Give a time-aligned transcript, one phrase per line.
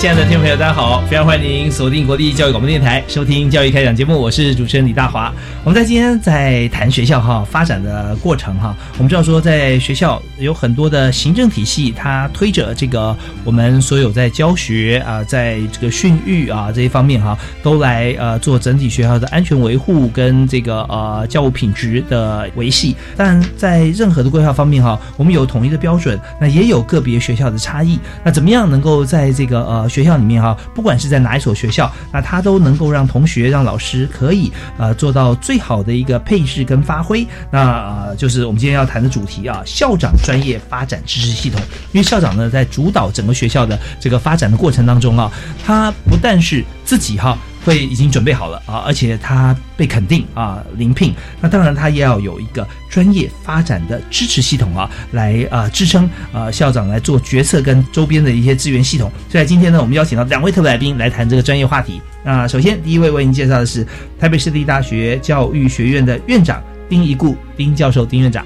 [0.00, 1.02] 亲爱的听众朋友，大家好！
[1.02, 4.18] 非常欢迎您锁定国立教育广播电台，收听教育开讲节目。
[4.18, 5.30] 我是主持人李大华。
[5.62, 8.74] 我们在今天在谈学校哈发展的过程哈。
[8.96, 22.96] 我们知道说，在学校有很多的行政体系，它推着这个我们所有在教学啊，在这个训育啊这一方面哈，都来呃做整体学校的安全维护跟这个呃教务品质的维系。
[23.18, 27.98] 但在任何的规划方面哈，我们有统一的标准，那也有个别学校的差异。
[28.24, 37.26] 那怎么样能够在这个呃学校里面哈，不管是在哪一所学校，那他都能够让同学、让老师可以呃做到最好的一个配置跟发挥。
[37.50, 41.60] 那呃，就是我们今天要谈的主题啊，校长专业发展知识系统。
[41.92, 45.30] 因为校长呢，在主导整个学校的这个发展的过程当中啊，
[45.66, 47.36] 他不但是自己哈。
[47.64, 51.14] 会已经准备好了啊，而且他被肯定啊，临聘。
[51.40, 59.10] 那当然，他也要有一个专业发展的支持系统啊，来啊支撑啊校长来做决策跟周边的一些资源系统。
[59.28, 62.00] 所以今天呢，我们邀请到两位特别来宾来谈这个专业话题。
[62.24, 63.86] 那首先第一位为您介绍的是
[64.18, 68.44] 台北市立大学教育学院的院长丁一固丁教授丁院长。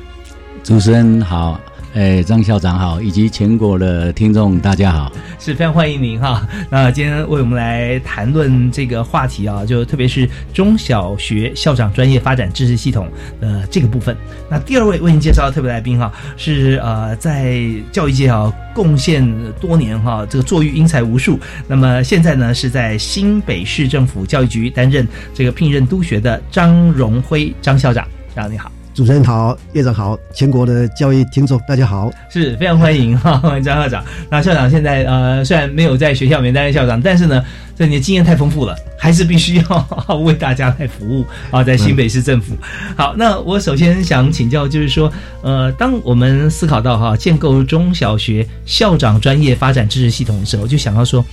[0.62, 1.60] 主持人好。
[1.94, 6.44] 哎，张校长好，以及全国的听众大家好，是非常欢迎您哈。
[6.68, 13.08] 那今天为我们来谈论这个话题啊，就特别是中小学校长专业发展知识系统
[13.40, 14.16] 的这个部分。
[14.50, 17.62] 那第二位为您介绍的特别来宾哈，是呃在
[17.92, 19.24] 教育界啊贡献
[19.60, 21.38] 多年哈，这个作育英才无数。
[21.68, 28.73] 那么现在呢是在新北市政府教育局担任这个聘任督学的张荣辉张校长，校长你好。
[28.94, 34.04] 主持人好，院长好，全国的教育听众大家好，是非常欢迎哈，张校长。
[34.30, 37.44] 那校长现在呃虽然没有在学校里面担任校长，但是呢，
[37.76, 42.56] 这你的经验太丰富了，还是必须要为大家来服务啊，在新北市政府。
[42.96, 45.12] 好，那我首先想请教，就是说，
[45.42, 51.24] 呃，当我们思考到哈建构中小学校长专业发展知识系统的时候，就想到说，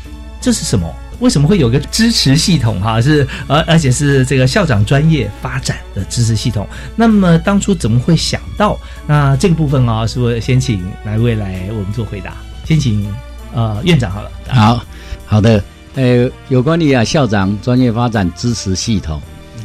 [0.41, 0.91] 这是什么？
[1.19, 2.99] 为什么会有个支持系统哈？
[2.99, 6.67] 是而而且是这个校长专业发展的支持系统。
[6.95, 8.75] 那么当初怎么会想到？
[9.05, 12.37] 那这个部分啊，是不是先请哪位来我们做回答？
[12.65, 13.07] 先请
[13.53, 14.31] 呃院长好了。
[14.47, 14.83] 好
[15.27, 15.63] 好的，
[15.93, 19.21] 呃，有关于啊校长专业发展支持系统，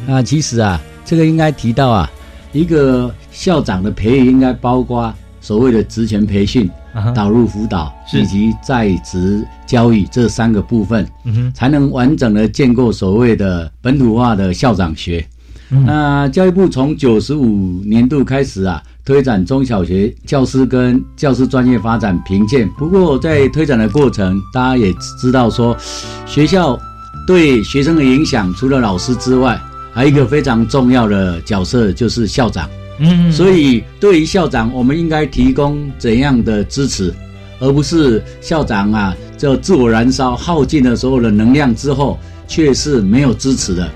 [0.06, 2.10] 那其实啊，这个应该提到啊，
[2.52, 5.10] 一个校长的培育应该包括
[5.40, 6.70] 所谓的职前培训。
[7.14, 11.06] 导入辅导以及在职教育这三个部分，
[11.54, 15.24] 才能完整的建构所谓的本土化的校长学。
[15.68, 22.68] 那教育部从九十五年度开始啊，推展中小学教师跟教师专业发展评鉴。
[22.78, 25.76] 不过在推展的过程，大家也知道说，
[26.24, 26.78] 学校
[27.26, 29.60] 对学生的影响，除了老师之外，
[29.92, 32.70] 还有一个非常重要的角色就是校长。
[32.98, 37.14] 嗯，所以对于校长，我们应该提供怎样的支持，
[37.60, 43.90] 而不是校长啊，就自我燃烧耗尽了所有的能量之后，却是没有支持的。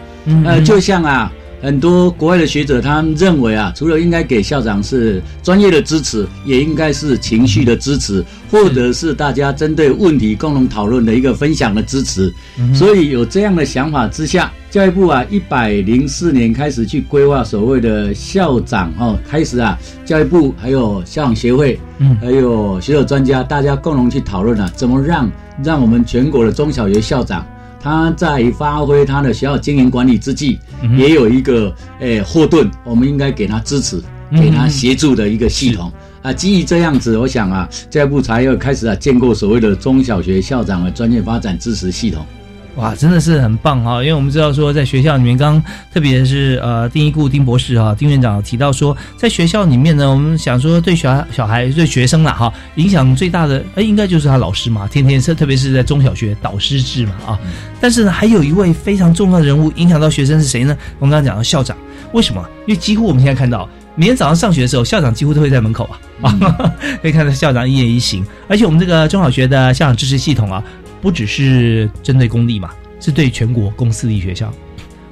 [0.44, 1.32] 呃，就像啊。
[1.60, 12.32] 很多国外的学者，他们认为啊，除了应该给校长是专业的支持，也应该是情绪的支持，或者是大家针对问题共同讨论的一个分享的支持。
[12.74, 25.30] 所以有这样的想法之下，教育部啊，一百零四年开始去规划所谓的校长哦，开始啊，教育部还有校长协会，嗯，还有学者专家，大家共同去讨论啊，怎么让
[25.62, 27.46] 让我们全国的中小学校长。
[27.80, 30.58] 他在发挥他的学校经营管理之际，
[30.96, 35.90] 也有一个诶后盾，我们应该给他支持，给他协助的一个系统
[36.20, 36.30] 啊。
[36.32, 42.26] 基于这样子，我想啊，教育部才要开始啊，建构所谓的中小学校长的专业发展支持系统。
[42.76, 44.00] 哇，真的是很棒哈！
[44.00, 45.62] 因为我们知道说，在学校里面，刚
[45.92, 57.38] 特别是呃丁一顾丁博士哈，丁院长提到说，在学校里面呢，我们想说对小孩、小孩、对学生啦哈，影响最大的哎，应该就是他老师嘛，天天是特别是在中小学导师制嘛啊。
[57.80, 60.76] 但是呢，还有一位非常重要的人物影响到学生是谁呢？
[61.00, 61.76] 我们刚刚讲到校长，
[62.12, 62.42] 为什么？
[62.66, 65.98] 因为几乎我们现在看到，每天早上上学的时候，校长几乎都会在门口啊
[66.30, 66.72] 啊，
[67.02, 68.24] 可以看到校长一言一行。
[68.48, 70.62] 而且我们这个中小学的校长支持系统啊。
[71.00, 72.70] 不只是针对公立嘛，
[73.00, 74.52] 是对全国公私立学校。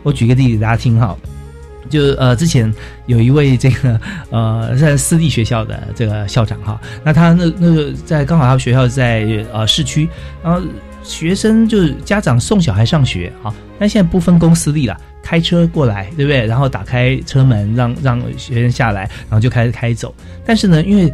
[0.03, 1.17] 我举个例子大家听哈，
[1.91, 2.73] 就呃之前
[3.07, 4.01] 有一位这个
[4.31, 10.09] 呃在私立学校的这个校长哈，那他那那个在刚好他学校在呃市区，
[10.43, 10.63] 然后
[11.03, 16.47] 学生就是家长送小孩上学哈，但现在不分公私立了，开车过来对不对？
[16.47, 20.15] 然后打开车门让让学生下来，然后就开始开走。
[20.45, 21.13] 但是呢，因为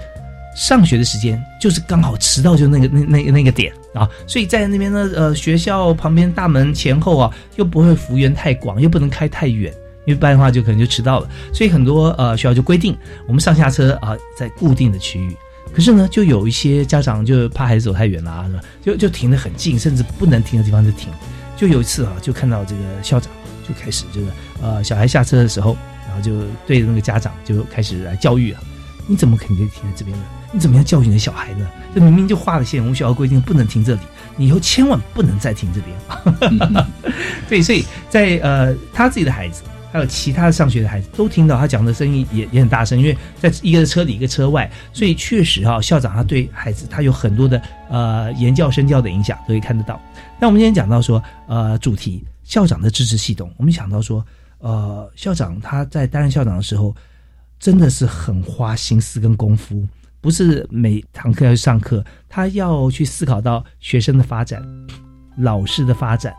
[0.55, 9.73] 上学的时间就是刚好迟到，就那个那那那个点啊，所以在那边呢，呃，学校旁边大门前后啊，又不会幅员太广，又不能开太远，
[10.06, 11.29] 因为不然的话就可能就迟到了。
[11.53, 12.97] 所以很多呃学校就规定，
[13.27, 15.37] 我们上下车啊在固定的区域。
[15.73, 18.49] 可是呢，就有一些家长就怕孩子走太远了，
[18.81, 21.09] 就就停得很近，甚至不能停的地方就停。
[21.56, 23.33] 就有一次啊，就看到这个校长
[23.67, 24.27] 就开始就是
[24.62, 26.33] 呃小孩下车的时候，然后就
[26.65, 28.62] 对着那个家长就开始来教育啊，
[29.09, 30.25] 你怎么肯定停在这边呢？
[30.55, 31.69] 你怎么样教育你的小孩呢？
[31.93, 34.01] 这明明就画了线，我们学校规定不能停这里，
[34.37, 36.87] 你以后千万不能再停这边。
[37.49, 47.61] 对，所以在呃他自己的孩子，还有其他上学的孩子都听到他讲的声音也也很大声，因为在一个车里一个车外，所以确实哈，校长他对孩子他有很多的
[47.91, 50.01] 呃言教身教的影响，都可以看得到。
[50.39, 54.25] 那我们今天讲到说呃主题校长的支持系统，我们想到说
[54.59, 56.95] 呃校长他在担任校长的时候，
[57.59, 59.85] 真的是很花心思跟功夫。
[60.25, 64.62] 不是每堂课要去上课，他要去思考到学生的发展、
[65.37, 66.35] 老师的发展、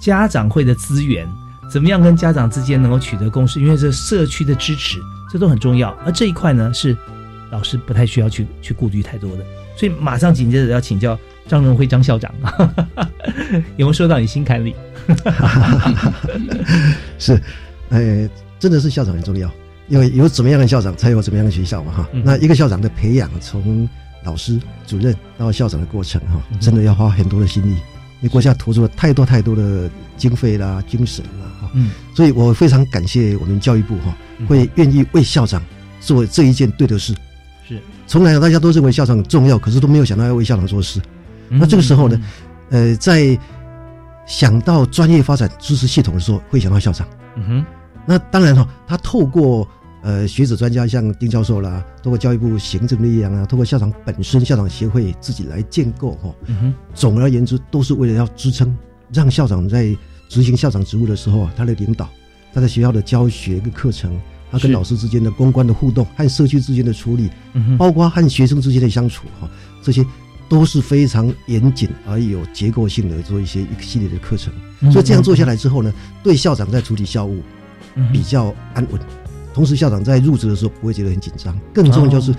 [0.00, 1.28] 家长会的资源，
[1.70, 3.60] 怎么样跟家长之间能够取得共识？
[3.60, 4.98] 因为这社区的支持，
[5.30, 5.90] 这都很重要。
[6.02, 6.96] 而这一块呢，是
[7.50, 9.44] 老师不太需要去去顾虑太多的。
[9.76, 12.32] 所以马上紧接着要请教张荣辉张校长，
[13.76, 14.74] 有没有说到你心坎里？
[17.18, 17.38] 是，
[17.90, 18.26] 哎，
[18.58, 19.52] 真的是校长很重要。
[19.88, 22.08] 因为有怎么样的校长，才有怎么样的学校嘛，哈。
[22.24, 23.88] 那一个校长的培养，从
[24.22, 27.76] 老师、主任到校长的过程，哈，真的要花很多的心力。
[28.20, 31.70] 因为国家投入了太多太多的经费啦、精神啦，哈。
[31.72, 31.90] 嗯。
[32.14, 34.14] 所以我非常感谢我们教育部，哈，
[34.46, 35.62] 会愿意为校长
[36.00, 37.14] 做这一件对的事。
[37.66, 37.80] 是。
[38.06, 41.00] 从来大家都认为校长很重要，可是都没有想到要为校长做事。
[41.48, 42.20] 那这个时候呢，
[42.70, 43.38] 呃，在
[44.26, 47.08] 想到专业发展支持系统的时候，会想到校长。
[47.36, 47.66] 嗯哼。
[48.04, 49.66] 那当然哈，他透过。
[50.08, 56.34] 呃，学者专家像丁教授啦，通过教育部行政力量啊，通过校长本身、校长协会自己来建构哈。
[56.46, 56.72] 嗯。
[56.94, 58.74] 总而言之，都是为了要支撑，
[59.12, 59.94] 让校长在
[60.26, 62.08] 执行校长职务的时候啊，他的领导，
[62.54, 64.18] 他在学校的教学跟课程，
[64.50, 69.46] 他跟老师之间的公关的互动，和社区之间的处理，嗯包括和学生之间的相处哈，
[69.82, 70.02] 这些
[70.48, 74.50] 都是非常严谨而有结构性的做一些一系列的课程。
[74.90, 77.42] 所以这样做下来之后呢，对校长在处理校务
[78.10, 78.98] 比较安稳。
[79.58, 81.52] 同时，校长在入职的时候不会觉得很紧张。
[81.74, 82.32] 更重要就是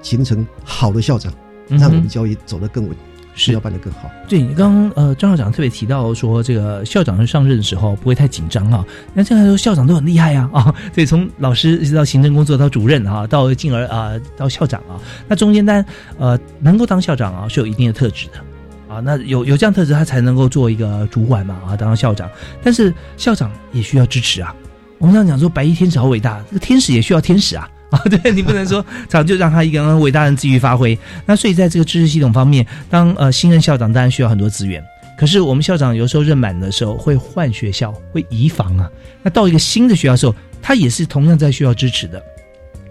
[0.00, 1.32] 形成好的校长，
[1.70, 2.96] 让我们教育走得更稳，
[3.34, 4.08] 是要办得更好。
[4.28, 8.86] 对你刚刚呃，张校长特别提到说，这个校长上任的时候不会太紧张啊。
[9.12, 10.72] 那这样来说，校长都很厉害啊啊！
[10.94, 14.94] 所以从老师一直到行政工作到主任啊，到进而啊到校长啊，
[15.26, 15.84] 那中间单
[16.16, 19.00] 呃能够当校长啊是有一定的特质的啊。
[19.00, 22.30] 那有有这样特质，他才能够做一个主管嘛啊，当校长。
[22.62, 24.54] 但是校长也需要支持啊。
[24.98, 28.00] 我们常讲说白衣天使好伟大，这个天使也需要天使啊 啊！
[28.10, 30.98] 对你不能说早就让他一个伟大人自由发挥。
[31.24, 34.82] 那所以在这个知识系统方面，当呃新任校长当然需要很多资源，
[35.18, 38.90] 可是我们校长有时候任满的时候会换学校，会移房啊。
[39.22, 42.20] 那到一个新的学校的时候，他也是同样在需要支持的。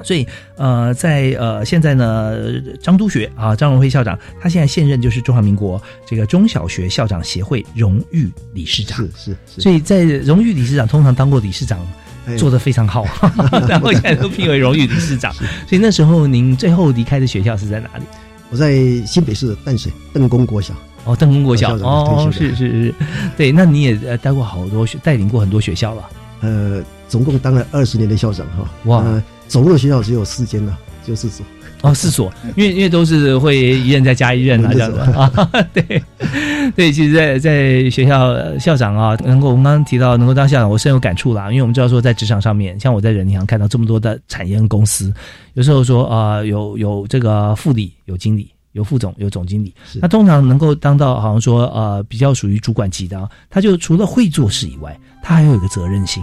[0.05, 2.37] 所以，呃，在呃现在呢，
[2.79, 8.99] 张督学啊，张荣辉校长，他现在现任就是中华民国这个中小学校长协会荣誉理事长。
[8.99, 9.61] 是是是。
[9.61, 11.79] 所以在荣誉理事长通常当过理事长，
[12.37, 13.03] 做的非常好，
[13.67, 15.33] 然后现在都评为荣誉理事长。
[15.67, 18.03] 所以那时候您最后离开的学校是在哪里？
[18.51, 18.75] 我在
[19.07, 20.73] 新北市淡水邓公国小。
[21.03, 22.95] 哦，邓公国小哦，是是是，
[23.37, 26.09] 对，那你也呃待过好多学，带领过很多学校了。
[26.41, 28.67] 呃，总共当了二十年的校长哈。
[28.85, 29.03] 哇。
[29.47, 30.75] 总共的学校只有四间呢，
[31.05, 31.45] 就四所。
[31.81, 35.29] 哦，四所，因为因为都是会一任再加一任啊，这样子啊。
[35.71, 36.03] 对，
[36.75, 41.51] 对， 其实，在在学校校长啊，能够我们刚刚提到能够当校长，我深有感触啦。
[41.51, 45.13] 因为我们知道说，在职场上面，像我在人银行看到这么多的产业公司，
[45.53, 48.49] 有时候说啊，有有这个副理，有经理。
[48.71, 49.73] 有副总，有总经理。
[50.01, 56.21] 那通常能够当到好像说呃比较属于主管级的，他就除了会做事以外，他还有一个责任心。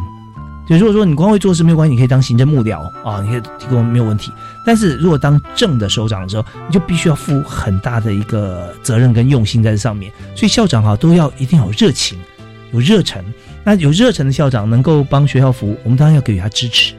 [0.69, 4.33] 就如果说你光会做事没有关系，你可以当行政幕僚啊，你可以提供没有问题。
[4.65, 10.13] 但是如果当正的首长的时候，你就必须要负很大的一个责任跟用心在这上面。
[10.35, 12.19] 所以校长哈都要一定要有热情，
[12.73, 13.23] 有热忱。
[13.65, 16.95] 那有热忱的校长能够帮学校服务，我们当然要给予他支持。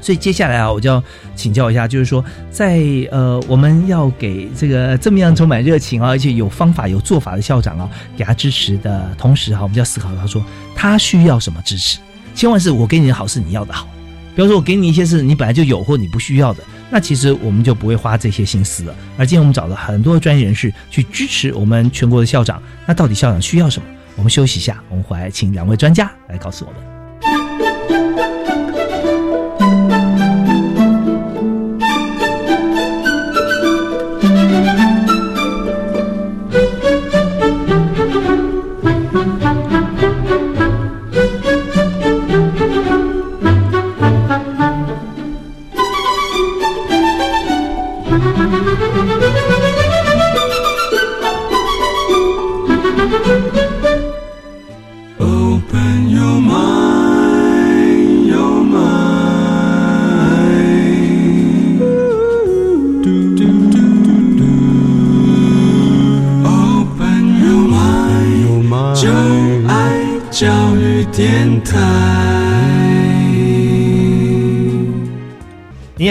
[0.00, 1.02] 所以接下来啊，我就要
[1.36, 2.80] 请教一下，就是说，在
[3.10, 10.42] 呃，我们要给这个这么样充满热情啊，而且有方法、有做法的校长啊，给他支持的同时哈，我们就要思考他说
[10.74, 11.98] 他需要什么支持。
[12.40, 13.86] 千万是我给你的好是你要的好，
[14.34, 18.96] 比方说我给你一些是你本来就有或你不需要的，那其实我们就不会花这些心思了。
[19.18, 23.86] 而今天我们找了很多专业人士去支持我们全国的校长，那到底校长需要什么？
[24.16, 26.89] 我们休息一下，我们回来请两位专家来告诉我们。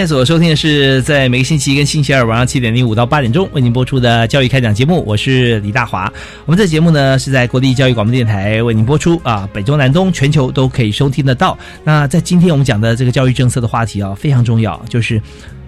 [0.00, 6.10] 现在所收听的是在每个星期一跟星期二晚上七点零五到八点钟为您播出的教育开讲节目，我是李大华。
[6.46, 11.54] 我们这节目呢是在国立教育广播电台为您播出啊，北中南东全球都可以收听得到。
[11.84, 15.20] 那在今天我们讲的这个教育政策的话题啊，非常重要，就是。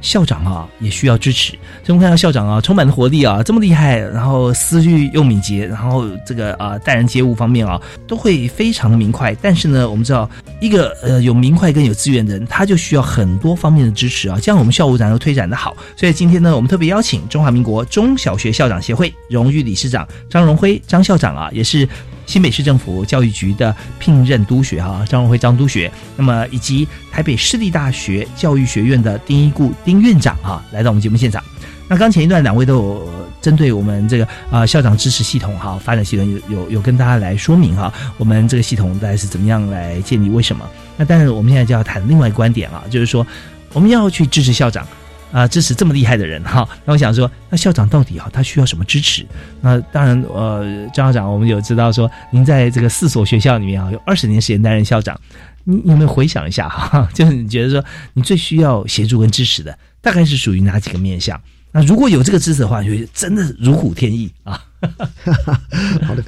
[0.03, 1.53] 校长啊，也需要支持。
[1.53, 9.35] 所以我们看到校长啊，充满了活力啊，这么厉害，然后思虑又敏捷，然后这个啊待人接物方面啊，都会非常的明快。
[9.41, 10.29] 但是呢，我们知道
[10.61, 15.75] 一个呃有明快跟有资源的人，他就需要很多方面的支持啊，这样我们校务长又推展的好。
[15.97, 21.89] 所以今天呢，我们特别邀请中华民国中小学校长协会荣誉理事长张荣辉张校长啊，也是。
[22.33, 31.45] 新北市政府教育局的聘任督学哈张荣辉张督学，那么以及台北市立大学教育学院的丁一固丁院长哈，来到我们节目现场。
[31.89, 33.13] 那刚前一段两位都有
[33.43, 40.31] 针对我们这个啊校长支持系统哈发展系统有有有跟大家来说明哈，我们这个系统大概是怎么样来建立？
[40.31, 40.67] 为什么？
[40.97, 43.27] 那但是我们现在就要谈另外一个观点啊，就是说
[43.75, 44.87] 我们要去支持校长。
[45.33, 49.27] 啊，支持这么厉害的人哈，那我想说，那校长到底啊，他需要什么支持？
[49.63, 55.19] 那当然，呃，张校长，我们有知道说，您在这个四所学校里面啊，有二十年时间担任校长，
[55.65, 57.09] 你有没有回想一下哈？
[57.15, 61.41] 就是你觉得说，你最需要协助跟支持的，大概是属于哪几个面向？
[61.73, 64.61] 那如果有这个支持的话，就真的如虎添翼啊！
[66.07, 66.23] 好的，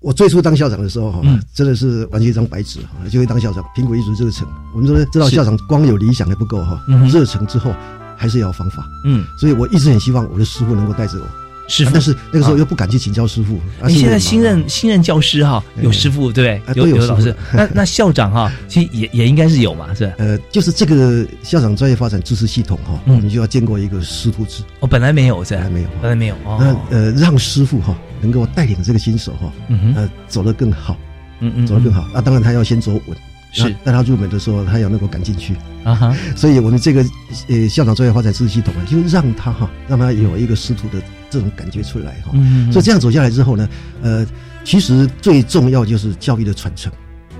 [0.00, 1.22] 我最初当校长的时候哈，
[1.54, 4.46] 真的是完全一张白纸啊，就会当校长，苹果一直热诚。
[4.74, 7.72] 我们说知道校长光有理想还不够哈，热诚之后。
[8.18, 11.26] 还是要方法，嗯，所以我一直很希望我的师傅能够带着我，
[11.68, 13.60] 师傅，但是那个时候又不敢去请教师傅。
[13.86, 16.82] 你现在新任新任教师哈，有师傅对不对？
[16.82, 20.12] 有有老师，那那校长哈，其实也也应该是有嘛，是吧？
[20.18, 24.64] 呃，就是这个校长专业发展知识系统哈，你就要见过一个师徒制。
[24.80, 26.34] 哦，本来没有，本来没有，本来没有。
[26.44, 29.52] 那呃，让师傅哈能够带领这个新手哈，
[29.94, 30.96] 呃，走得更好，
[31.40, 32.04] 嗯嗯，走得更好。
[32.12, 33.16] 那当然他要先走稳。
[33.62, 37.04] 是但他入门的时候，他要能够赶进去啊哈，所以我们这个
[37.48, 42.30] 呃校长专业发展知识系统啊，就让他哈，让他有一个师徒的这种感觉出来哈。
[42.34, 43.68] 嗯所以这样走下来之后呢，
[44.02, 44.26] 呃，
[44.64, 46.92] 其实最重要就是教育的传承。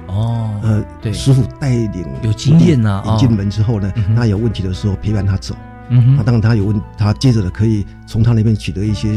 [0.07, 5.55] 哦，呃，对，师傅带领有经验呐，引进门之后呢，他有问题的时候陪伴他走。
[5.91, 9.11] 嗯哼，当然他有问，他接着的可以从他那边取得一些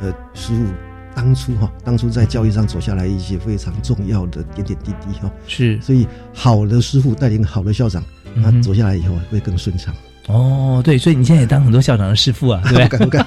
[0.00, 0.64] 呃师傅。
[1.18, 8.00] 当初哈，当初在教育上走下来一些非常重要的点点滴滴哈，是，所以好的师傅带领好的校长，
[8.36, 9.92] 那走下来以后会更顺畅。
[10.28, 13.20] 哦，对，所以你现在也当很多校长的师傅啊， 对不对？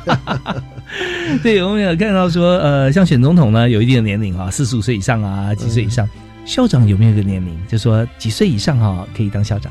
[1.44, 6.08] 对，我们有看到说，呃，像选总统呢，有一定的年龄啊，四十五岁以上啊，几岁以上？
[6.46, 7.60] 校长有没有一个年龄？
[7.68, 9.70] 就说几岁以上哈可以当校长？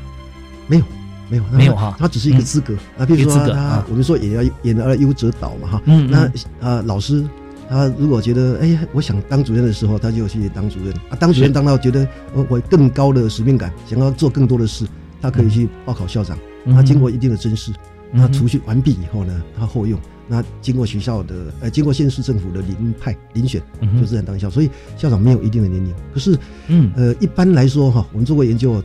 [0.67, 0.83] 没有，
[1.27, 3.05] 没有，没有哈，他只是一个资格啊。
[3.05, 5.81] 比如说他，我们说也要演而优则导嘛哈。
[5.85, 6.29] 嗯，那
[6.69, 7.25] 啊，老师。
[7.71, 11.15] 他如果觉得哎呀，我想当主任的时候，他就去当主任啊。
[11.17, 14.85] 当主任当到觉得我我更高的使命感，想要做更多的事，
[15.21, 16.37] 他可以去报考校长。
[16.65, 17.71] 他经过一定的甄试，
[18.13, 19.97] 他除训完毕以后呢，他后用。
[20.27, 23.61] 那经过学校的呃，经过县市政府的遴派遴选，
[23.99, 24.49] 就自然当校。
[24.49, 25.93] 所以校长没有一定的年龄。
[26.13, 26.37] 可是，
[26.67, 28.83] 嗯呃，一般来说哈，我们做过研究，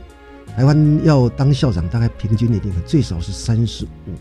[0.55, 4.11] 台湾要当校长，大概平均年龄最少是三十五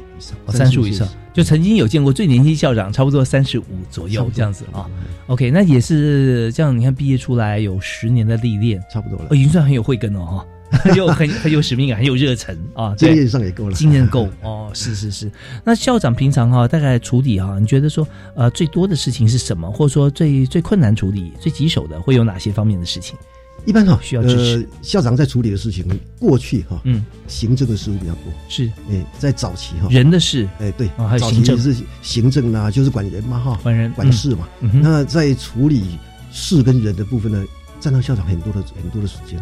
[0.00, 4.88] 以上，哦，三十五以上，就曾经有见过最年轻校长，差不多三十五左右这样子啊。
[5.26, 10.46] OK，那也是这样，你看毕业出来有十年的历练，差不多了，已经算很有慧根了哈。
[10.74, 12.92] 很有很很有使命感，很有热忱啊！
[12.98, 15.30] 经验上也够了，经验够 哦，是是是。
[15.62, 19.70] 那校长平常哈，大概处理哈，你觉得说呃最多的事情是什么？
[19.70, 23.16] 或者说最最困难处理、最棘手的会有哪些方面的事情？
[23.64, 24.68] 一般哈需要支持。
[24.82, 25.84] 校长在处理的事情，
[26.18, 27.04] 过去哈嗯。
[27.26, 28.70] 行政的事务比较多，是。
[28.90, 29.88] 哎在早期哈。
[29.90, 30.48] 人的事。
[30.58, 31.58] 哎对啊还有行政。
[31.58, 34.48] 是行政啊就是管人嘛哈管人管事嘛。
[34.60, 35.98] 那在处理
[36.30, 37.44] 事跟人的部分呢，
[37.80, 39.40] 占到校长很多的很多的时间。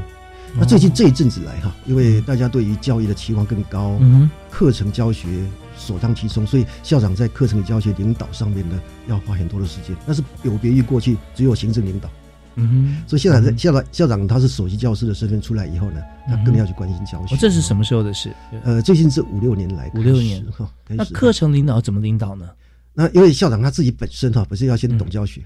[0.55, 3.99] 那最近这一阵子来哈，因为大家对于教育的期望更高，
[4.51, 5.27] 课程教学
[5.79, 9.97] 首当其冲，所以校长在课程教学领导上面呢，要花很多的时间。
[10.07, 12.11] 那是有别于过去只有行政领导，
[12.57, 13.03] 嗯哼。
[13.07, 17.37] 所以校长在校长校长他是首席教师的身份出来以后呢，他更要去关心教学。
[17.37, 18.33] 这是什么时候的事？
[18.65, 20.71] 呃，最近这五六年来，五六年 哈。
[20.89, 22.49] 那课程领导怎么领导呢？
[22.95, 25.43] 那因为校长他自己本身哈，本身要先懂教学，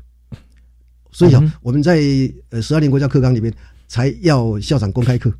[1.12, 2.00] 所以啊，我们在
[2.50, 3.52] 呃十二年国家课纲里面。
[3.88, 5.32] 才要校长公开课，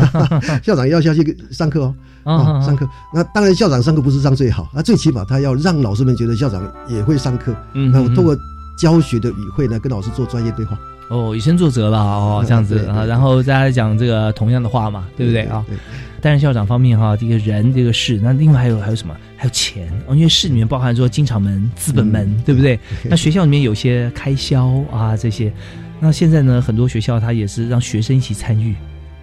[0.62, 2.86] 校长要下去上课哦，啊，上课。
[3.10, 7.56] 那当然，校长上课不是上最好，那最起码他要让老师们觉得校长也会上课。
[7.72, 8.36] 嗯，那我通过
[8.78, 10.78] 教学的语汇呢，跟老师做专业对话。
[11.08, 15.64] 哦，以身作则了哦， 这样子啊，然后大家讲这个同样的话嘛，对不对啊？
[15.68, 15.76] 对。
[16.20, 19.14] 但是校长方面哈，这个人这个事，那另外还有还有什么？
[19.36, 22.78] 还有钱哦，因为市里面包含说经常门、资本门，对不对？
[23.04, 25.52] 那学校里面有些开销啊，这些。
[26.00, 28.74] 那现在呢，很多学校它也是让学生一起参与，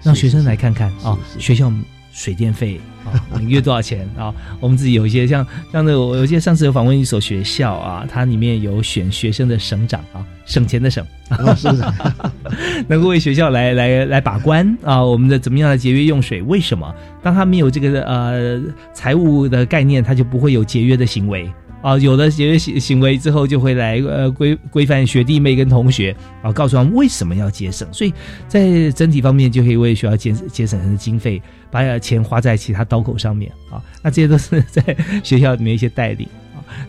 [0.01, 1.71] 让学生来看看啊，学校
[2.13, 4.33] 水电费啊，每月多少钱啊？
[4.60, 11.05] 我们自己有一些像像那我我记得上次有访问一所学校啊，它里面有选学生的省长啊，省钱的省，
[12.88, 16.41] 能够为学校来来来把关啊，我们的怎么样的节约用水？
[16.43, 16.93] 为什么？
[17.22, 18.62] 当他没有这个呃
[18.93, 21.50] 财务的概念，他就不会有节约的行为。
[21.83, 28.13] 啊，有了节约行行为之后，就会来呃规规范学弟妹跟同学啊，告诉他们为什么要节省，所以
[28.47, 33.83] 在整体方面就可以为学校节节省很多经费，把钱花在其他刀口上面啊。
[34.01, 34.81] 那这些都是在
[35.23, 36.27] 学校里面一些带领。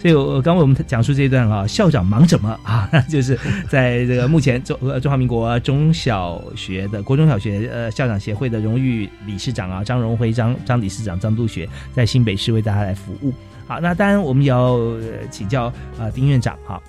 [0.00, 2.88] 所以我刚为我们讲述这一段啊，校长忙什么啊？
[3.08, 3.38] 就是
[3.68, 13.32] 在这个目前中中华民国中小学的国中小学呃校长协会的荣誉理事长啊，张荣辉张张理事长张督学在新北市为大家来服务。
[13.66, 14.78] 好，那当然我们也要
[15.30, 16.82] 请教啊，丁院长哈，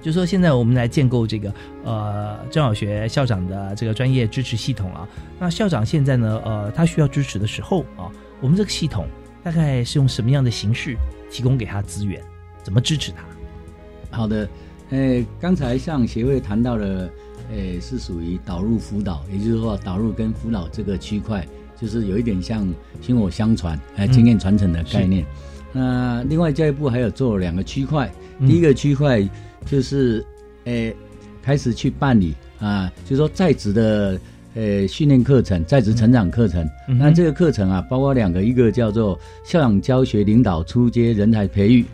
[0.00, 5.08] 就说现在我们来建构这个呃中小学校长的这个专业支持系统啊。
[5.40, 8.06] 那校长现在呢，呃，他需要支持的时候啊，
[8.40, 9.06] 我们这个系统
[9.46, 10.96] 大概是用什么样的形式
[11.30, 12.20] 提供给他资源？
[12.64, 13.24] 怎么支持他？
[14.10, 14.48] 好的，
[14.90, 17.08] 呃，刚才向协会谈到了，
[17.48, 21.46] 呃，是属于导入辅导，也就是说导入跟辅导这个区块，
[21.80, 22.66] 就是有一点像
[23.00, 25.24] 薪火相传、呃经验传承的概念。
[25.72, 29.22] 那另外教育部还有做两个区块，第一个区块
[29.64, 30.26] 就是，
[30.64, 30.92] 诶，
[31.40, 34.20] 开始去办理啊，就是说在职的
[34.56, 36.68] 呃训练课程、在职成长课程。
[36.98, 41.84] 那这个课程啊，包括两个，一个叫做校长教学领导初阶人才培育。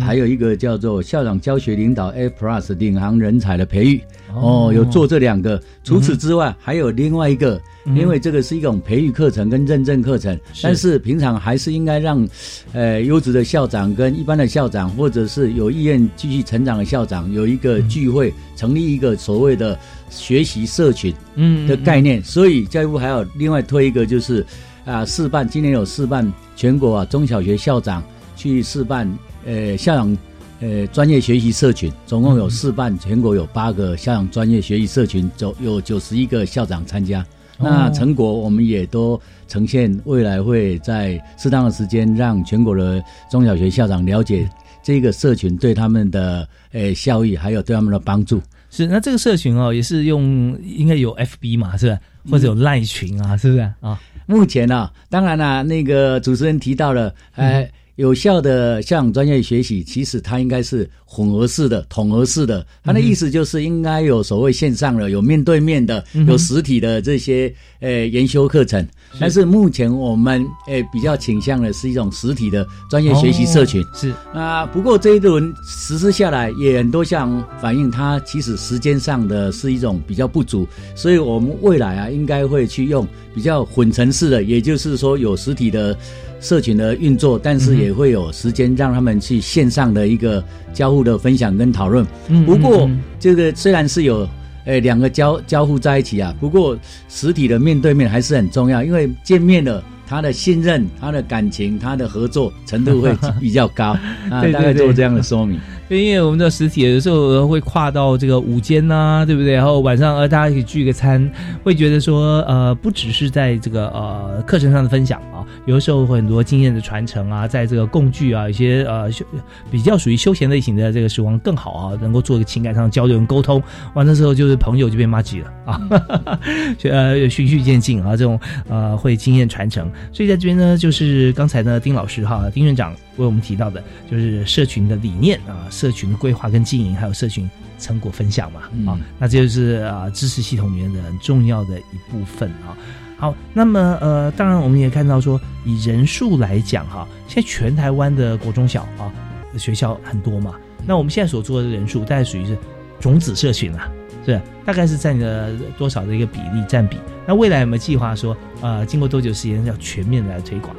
[0.00, 4.00] 还有一个叫做校长教学领导 A Plus 领航人才的培育
[4.34, 5.60] 哦，有做这两个。
[5.82, 12.28] 除此之外，还有另外一个，因为这个是一种培育课程跟认证课程，但是平常还是应该让
[12.72, 19.78] 呃优质的校长跟一般的校长，或者是有意愿继续成长的校长，有一个聚会，成立一个所谓的
[20.10, 22.22] 学习社群嗯的概念。
[22.22, 24.44] 所以教育部还要另外推一个，就是
[24.84, 28.02] 啊试办，今年有试办全国啊中小学校长
[28.36, 29.08] 去试办。
[29.48, 30.14] 呃，校长，
[30.60, 37.24] 呃，专业学习社群总共有四办，全国有八个校长专业学习社群，走有九十一个校长参加。
[37.56, 44.46] 那成果我们也都呈现，未来会在适当的时间让全国的中小学校长了解
[44.82, 48.38] 这个社群对他们的呃效益，还有对他们的帮助。
[48.68, 51.98] 是，那这个社群哦，也是用应该有 FB 嘛，是吧？
[52.30, 53.98] 或者有赖群啊，是不是啊？
[54.26, 57.66] 目前呢，当然啊，那个主持人提到了，哎。
[57.98, 62.64] 有效的向专业学习，其实它应该是混合式的、统合式的。
[62.84, 68.86] 它的意思就是应该有所谓线上的、有面对面的、有实体的这些呃研修课程。
[69.18, 73.84] 但是目前我们呃比较倾向的是一种实体的专业学习社群。
[73.92, 80.64] 是啊，不过这一轮实施下来，也很多项反映它其实时间上的是一种比较不足。
[80.94, 85.98] 所以我们未来啊，应该会去用比较混成式的，也就是说有实体的。
[86.40, 92.06] 社群的运作，但是也会有时间让他们去线上的一个交互的分享跟讨论。
[92.46, 94.28] 不过，这个虽然是有。
[94.64, 96.34] 诶，两个交交互在一起啊。
[96.38, 96.76] 不过
[97.08, 99.82] 实体的面对面还是很重要，因为见面了。
[100.06, 103.90] 他的信任、他的感情、他的合作程度会 比较高
[104.30, 105.60] 啊，大概做这样的说明。
[105.86, 109.52] 对，因为我们的实体有时候会跨到这个午间呐，对不对？
[109.52, 111.30] 然后晚上呃，大家一起聚个餐，
[111.62, 119.24] 会觉得说呃，不只是在这个呃课程上的分享啊，有的时候会很多经验的传承啊，在这个共聚啊，一些呃休
[119.70, 123.62] 比较属于休闲类型的这个时光更好啊，能够做一个情感上的交流跟沟通。
[123.94, 125.80] 完了之后就是朋友就变妈吉了啊，
[126.84, 129.90] 呃循序渐进啊，这种呃会经验传承。
[130.12, 132.94] 所以在这边呢，就是刚才呢丁老师哈，丁院长。
[133.18, 138.60] 为我们提到的，就是社群的理念啊，社群的规划跟经营，还有社群成果分享嘛，
[138.92, 142.78] 啊，那这就是啊知识系统里面的很重要的一部分啊。
[143.18, 149.12] 好，那么呃，当然我们也看到说，以人数来讲哈，现在全台湾的国中小啊
[149.58, 150.54] 学校很多嘛，
[150.86, 152.56] 那我们现在所做的人数，大概属于是
[153.00, 153.90] 种子社群啊，
[154.24, 156.96] 是大概是占了多少的一个比例占比？
[157.26, 160.74] 那未来有没有计划说，呃，经过多久时间要全面来推广？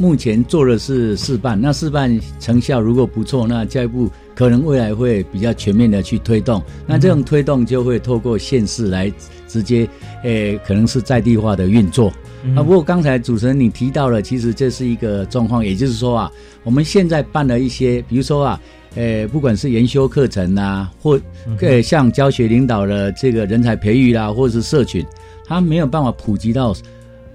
[0.00, 6.62] 目前做的是示范，那示范成效如果不错，那教育部可能未来会比较全面的去推动。
[6.86, 9.12] 那这种推动就会透过县市来
[9.46, 9.86] 直接，
[10.24, 12.10] 诶，可能是在地化的运作。
[12.56, 16.32] 啊，不过刚才主持人你提到了，其实这是一个状况，也就是说啊，
[16.64, 18.60] 我们现在办了一些，比如说啊，
[18.94, 21.20] 诶，不管是研修课程啊，或
[21.60, 25.04] 呃像教学领导的这个人才培育啦，或者是社群，
[25.46, 26.74] 他没有办法普及到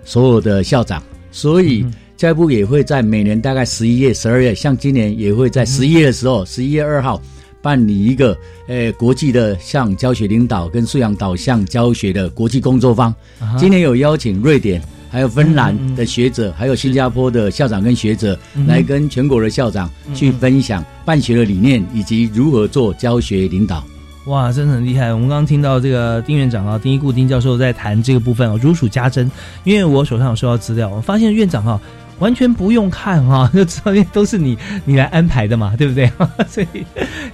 [0.04, 1.00] 所有的校长，
[1.30, 1.86] 所以。
[2.18, 7.22] 教育部也会在每年大概十一月、十二月，像今年也会在十一月的时候，十一月二号
[7.62, 13.14] 办理一个呃国际的像教学领导跟素养导向教学的国际工作坊。
[13.58, 23.84] 今年有邀请瑞典、还有芬兰的学者，还有新加坡的校长跟学者来跟全国的校长去分享办学的理念以及如何做教学领导。
[24.28, 25.14] 哇，真的很厉害！
[25.14, 29.30] 我们刚刚听到这个丁院长啊，丁一固丁教授在谈这个部分啊，如数家珍。
[29.66, 31.80] 因为我手上有收到资料，我发现院长哈。
[32.20, 36.12] 完全不用看哈，就知道都是你你来安排的嘛，对不对？
[36.48, 36.86] 所以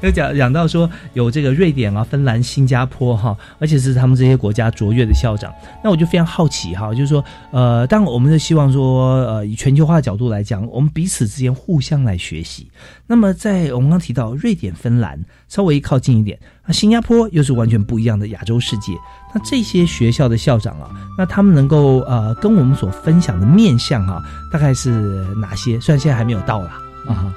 [0.01, 12.67] 有讲讲到说有这个瑞典啊、芬兰、新加坡哈，而且是他们这些国家卓越的校长，那我就非常好奇哈，就是说呃，当我们是希望说呃，以全球化的角度来讲，我们彼此之间互相来学习。
[13.07, 15.19] 那么在我们刚提到瑞典、芬兰
[15.51, 18.93] 稍微靠近一点，那新加坡又是完全不一样的亚洲世界。
[19.35, 24.89] 那这些学校的校长啊，那他们能够呃跟我们所分享的面向啊，大概是
[25.35, 25.77] 哪些？
[25.81, 26.79] 虽然现在还没有到啦。
[27.05, 27.35] 啊，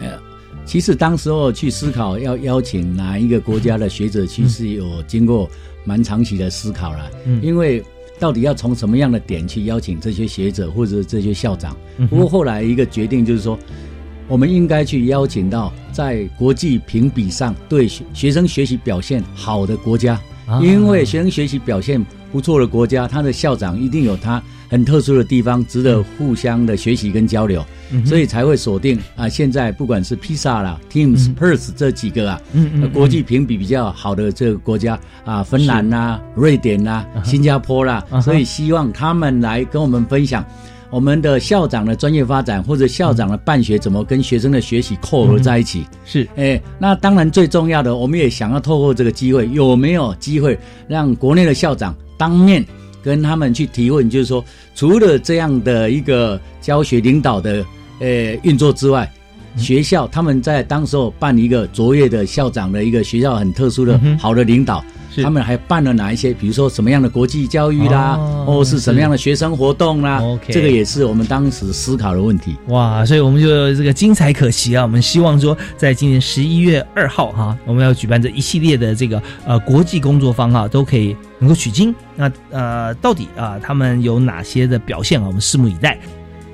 [0.00, 0.18] 呃，
[0.64, 5.46] 其实当时候去思考要邀请哪一个国家的学者，其实有经过
[5.84, 7.10] 蛮长期的思考了。
[7.26, 7.84] 嗯，因为
[8.18, 11.76] 到底要从什么样的点去邀请这些学者或者这些校长？
[12.08, 13.58] 不过后来一个决定就是说，
[14.28, 20.20] 我们应该去邀请到在国际评比上对学生学习表现好的国家。
[20.60, 27.64] 因为学生学习表现不错的国家，他的校长一定有他很特殊的地方，值得互相的学习跟交流，
[28.04, 29.28] 所以才会锁定啊。
[29.28, 32.40] 现在不管是披萨啦、Teams、Perth 这几个啊，
[32.92, 40.44] 国际评比比较好的这个国家啊，芬兰呐、瑞典呐、新加坡啦，所以希望他们来跟我们分享。
[40.92, 45.86] 我们的校长的专业发展，或者校长的办学怎么跟学生的学习扣合在一起？
[46.04, 52.62] 是，哎，那当然最重要的，我们也想要透过这个机会，有没有机会让国内的校长当面
[53.02, 54.08] 跟他们去提问？
[54.10, 57.64] 就是说，除了这样的一个教学领导的
[58.00, 58.06] 呃
[58.42, 59.10] 运作之外，
[59.56, 64.84] 学校他们在当时候办一个卓越的校长的一个学校很特殊的好的领导。
[65.20, 66.32] 他们还办了哪一些？
[66.32, 70.52] 比如说什么样的国际教育啦，或是什么样的学生活动啦，OK，？
[70.52, 72.56] 这个也是我们当时思考的问题。
[72.68, 74.82] 哇，所以我们就这个精彩可期啊！
[74.82, 81.94] 我们希望说，在今年十一月二号哈，我们要举办这一系列的这个呃国际工作坊啊，都可以能够取经。
[82.14, 85.26] 那呃，到底啊，他们有哪些的表现啊？
[85.26, 85.98] 我们拭目以待。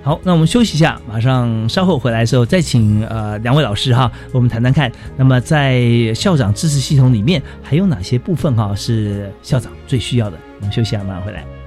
[0.08, 4.90] 好，那我们休息一下，马上稍后回来的时候再请呃两位老师哈，我们谈谈看。
[5.18, 10.38] 那么在校长支持系统里面，还有哪些部分哈是校长最需要的？
[10.60, 11.57] 我们休息一下，马上回来。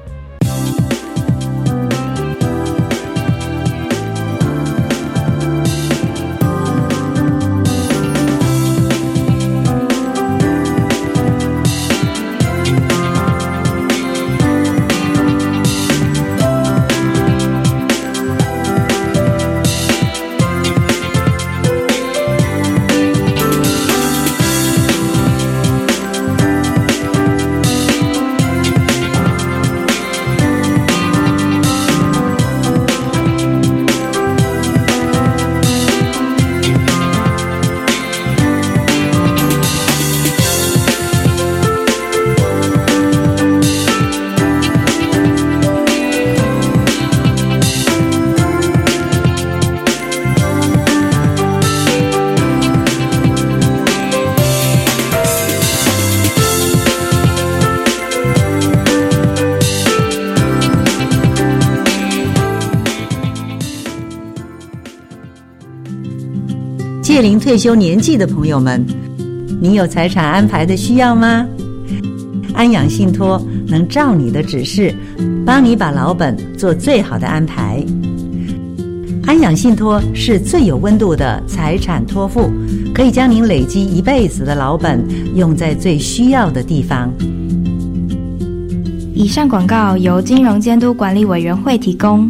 [67.42, 68.86] 退休年纪的朋友们，
[69.60, 71.44] 你有财产安排的需要吗？
[72.54, 74.94] 安养信托能照你的指示，
[75.44, 77.84] 帮你把老本做最好的安排。
[79.26, 82.52] 安养信托是最有温度的财产托付，
[82.94, 87.12] 可以将您累积一辈子的老本用在最需要的地方。
[89.16, 92.30] 以上广告由金融监督管理委员会提供。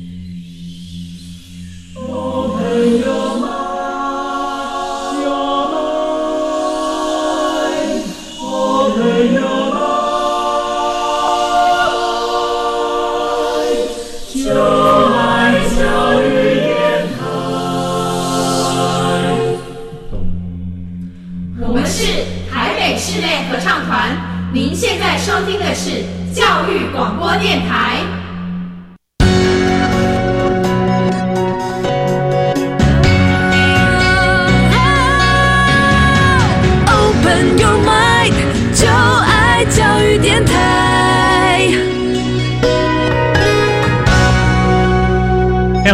[24.81, 27.99] 现在收听的是教育广播电台。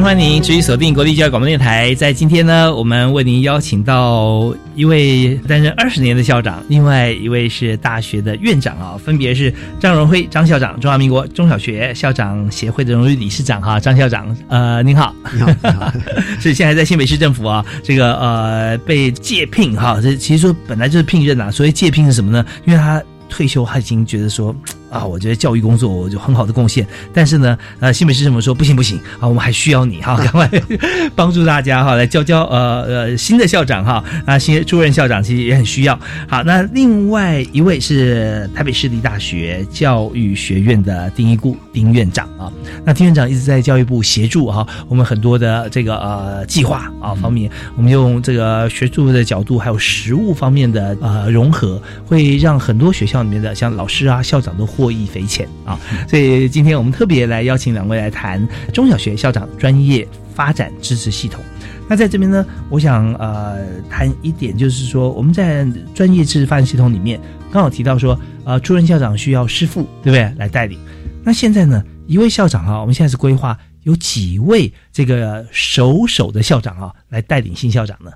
[0.07, 1.93] 欢迎您持续锁定国立教育广播电台。
[1.95, 15.91] 在今天呢，我们为您邀请到一位担任二十年的校长，另外一位是大学的院长啊，分别是张荣辉张校长，中华民国中小学校长协会的荣誉理事长哈，张校长，呃，您好，你好，你好，
[16.39, 22.45] 是现在在新北市政府啊，这个呃被借聘哈，这其实说本来就是聘任啊，所以借聘是什么呢？
[22.63, 24.55] 因为他退休，他已经觉得说。
[24.89, 30.49] 啊，我觉得教育工作我就很好的贡献，但是呢，呃，新北市政府说不行不行啊，我们还需要你哈，赶快
[31.13, 35.99] 帮助大家哈，来教教呃呃新的校长哈，啊新出任校长其实也很需要。
[36.27, 42.49] 好，那另外一位是台北市立大学教育学院的丁一固丁院长啊，
[42.85, 54.65] 那丁院长一直在教育部协助哈，我们很多的这个呃计划啊方面，我们用这个学术的角度还有实务方面的呃融合，会让很多学校里面的像老师啊校长都。
[54.77, 55.79] 获益匪浅啊！
[56.07, 61.43] 所以今天我们特别来邀请两位来谈中小学校长专业发展支持系统。
[61.89, 63.57] 那在这边呢，我想呃
[63.89, 67.19] 谈一点，就是说我们在专业知识发展系统里面，
[67.51, 70.31] 刚好提到说，呃，出任校长需要师傅，对不对？
[70.37, 70.77] 来带领。
[71.23, 78.11] 那现在呢，一位校长啊，我们现在是规划有几位这个首手的校长啊，来带领新校长呢？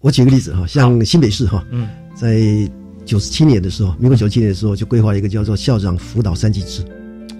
[0.00, 2.68] 我举个例子哈，像新北市哈，嗯，在。
[3.10, 6.84] 九十七年的时候，民国九十七年的时候，就规划一个叫做校长辅导三级制，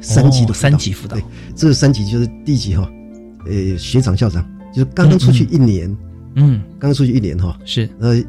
[0.00, 1.16] 三级的三级辅导。
[1.16, 2.90] 对，这三级就是第一级哈，
[3.46, 5.96] 呃，学长校长就是刚刚出去一年，
[6.34, 7.88] 嗯，刚刚出去一年哈，是。
[8.00, 8.20] 呃，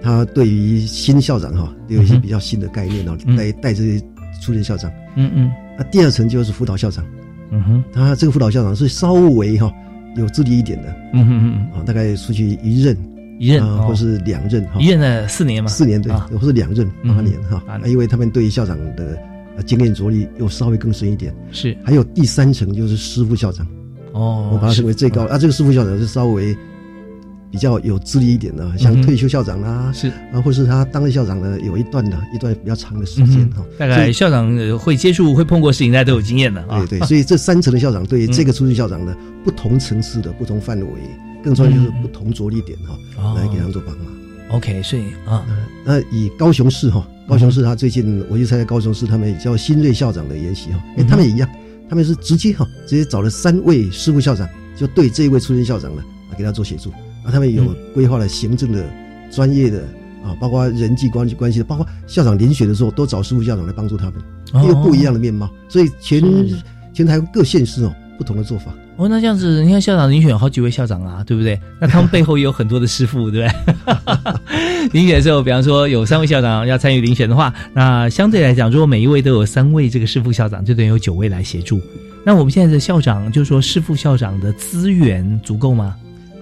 [0.00, 4.02] 他对于新校长哈有一些比较新的概念哦，来带这些
[4.40, 5.52] 初任校长，嗯嗯。
[5.76, 7.04] 那第二层就是辅导校长，
[7.50, 9.70] 嗯哼，他这个辅导校长是稍微哈
[10.16, 12.96] 有资历一点的，嗯哼嗯啊，大概出去一任。
[13.38, 19.16] 一任啊，或是两任哈，一任的四年嘛，四年对，或是两任八年哈，因为他们对校长的
[19.64, 21.34] 经验着力又稍微更深一点。
[21.52, 23.66] 是，还有第三层就是师傅校长，
[24.12, 25.38] 哦，我把它称为最高啊。
[25.38, 26.56] 这个师傅校长是稍微
[27.50, 30.08] 比较有资历一点的，像退休校长啊，是。
[30.32, 33.64] 啊，或是他当了校长的有一段的一段比较长的时间哈。
[33.78, 36.84] 大概校长会接触会碰过事情，大家都有经验的啊。
[36.88, 40.86] 对对，所以这三层的校长对这个初任校长的不同层次的不同范围。
[41.40, 44.06] 更重要就是不同着力点哈，来给他们做帮忙。
[44.50, 45.46] OK，所以啊，
[45.84, 51.48] 那以高雄市哈，高雄市他最近我就参加高雄市他们叫新锐校长的研习哈，哎，他们也一样，
[51.88, 56.90] 他们是直接哈，直接找了三位师傅校长，就对这一位初任校长呢啊，给他做协助
[57.28, 57.62] 啊，他们有
[57.92, 58.82] 规划了行政的、
[59.30, 59.80] 专业的
[60.24, 66.22] 啊，包括人际关系关系的，包括校长遴选的时候都找师傅校长来帮助他们，一个不一样的面貌，所以全
[66.94, 68.72] 全台各县市哦不同的做法。
[68.96, 71.60] 哦，那这样子，你看校长遴选有好几位校长啊，对不对？
[71.80, 74.90] 那他们背后也有很多的师傅，对不对？
[74.90, 81.80] 遴选的时候，比方说有三位校长要参与遴选的话，那相对来讲，如果每一位都有三位这个师傅校长，就等于有九位来协助。
[82.24, 85.94] 那我们现在的校长，就是说师傅校长的资源足够吗？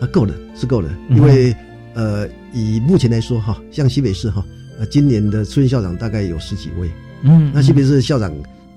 [0.07, 1.55] 啊，够的，是够的，因为
[1.95, 4.45] 呃，以目前来说哈，像西北市哈，
[4.79, 6.89] 呃，今年的出任校长大概有十几位，
[7.23, 8.33] 嗯，那西北市校长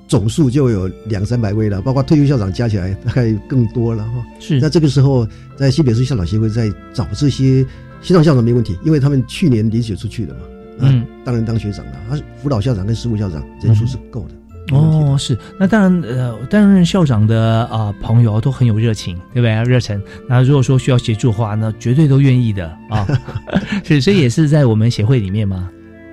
[0.08, 4.26] 总数就有两三百位了，包括退休校长加起来大概更多了哈。
[4.40, 7.66] 是，那这个时候在西北市校长协会在找这些
[8.02, 10.40] 新长校长没问题，因为他们去年遴选出去的嘛，
[10.80, 14.39] 嗯，当然当学长了，他辅导校长跟师务校长人数是够的。
[14.72, 19.52] 哦，是，那当然，呃，担任校长的啊朋友都很有热情，对不对？
[19.64, 20.02] 热忱。
[20.28, 23.08] 那如果说需要协助的话，那绝对都愿意的啊。
[23.84, 25.70] 是，所以也是在我们协会里面吗？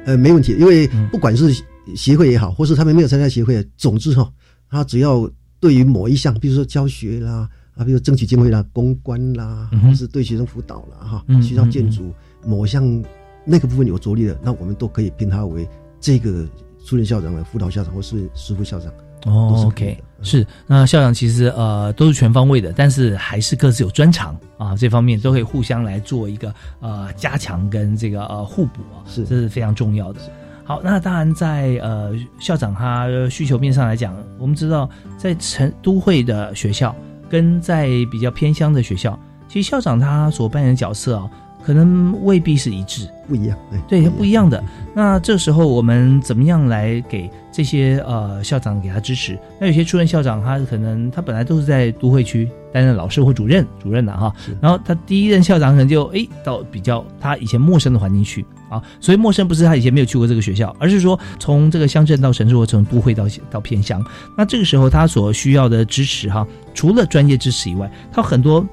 [0.07, 1.53] 呃，没问题，因为不管是
[1.95, 4.31] 协会也好，或是他们没有参加协会，总之哈，
[4.71, 5.29] 他只要
[5.61, 12.13] 对于某一项，比如说教学啦，啊，比如争取经费啦、公关啦，或是对学生辅导啦，哈，学校建筑
[12.45, 13.05] 某项
[13.45, 15.69] 那个部分有着力的，那我们都可以评他为
[16.01, 16.47] 这个。
[16.87, 18.93] 出任校长的辅导校长或是师傅校长
[19.25, 30.21] 哦，OK，是那校长其实呃都是全方位的，但是还是各自有专长啊，这方面都可以互相来做一个呃加强跟这个呃互补啊，是这是非常重要的。
[30.63, 36.95] 好，那当然在呃校长他需求面上来讲，我们知道在成都会的学校
[37.29, 39.19] 跟在比较偏乡的学校，
[39.49, 41.29] 其实校长他所扮演的角色啊。
[41.67, 44.63] 可能未必是一致，不一样，对，不一样的。
[44.95, 49.37] 那这时候我们怎么样来给这些呃校长给他支持？
[49.61, 54.33] 那有些出任校长，他可能他本来都是在都会区担任老师或主任，主任的哈。
[54.61, 64.01] 然后他第一任校长可能就哎到比较他以前陌生的环境去啊，所以陌生不是他以前没有去过这个学校，而是说从这个乡镇到城市或从都会到到偏乡。
[64.39, 68.65] 那这个时候他所需要的支持哈，除了专业支持以外，他很多。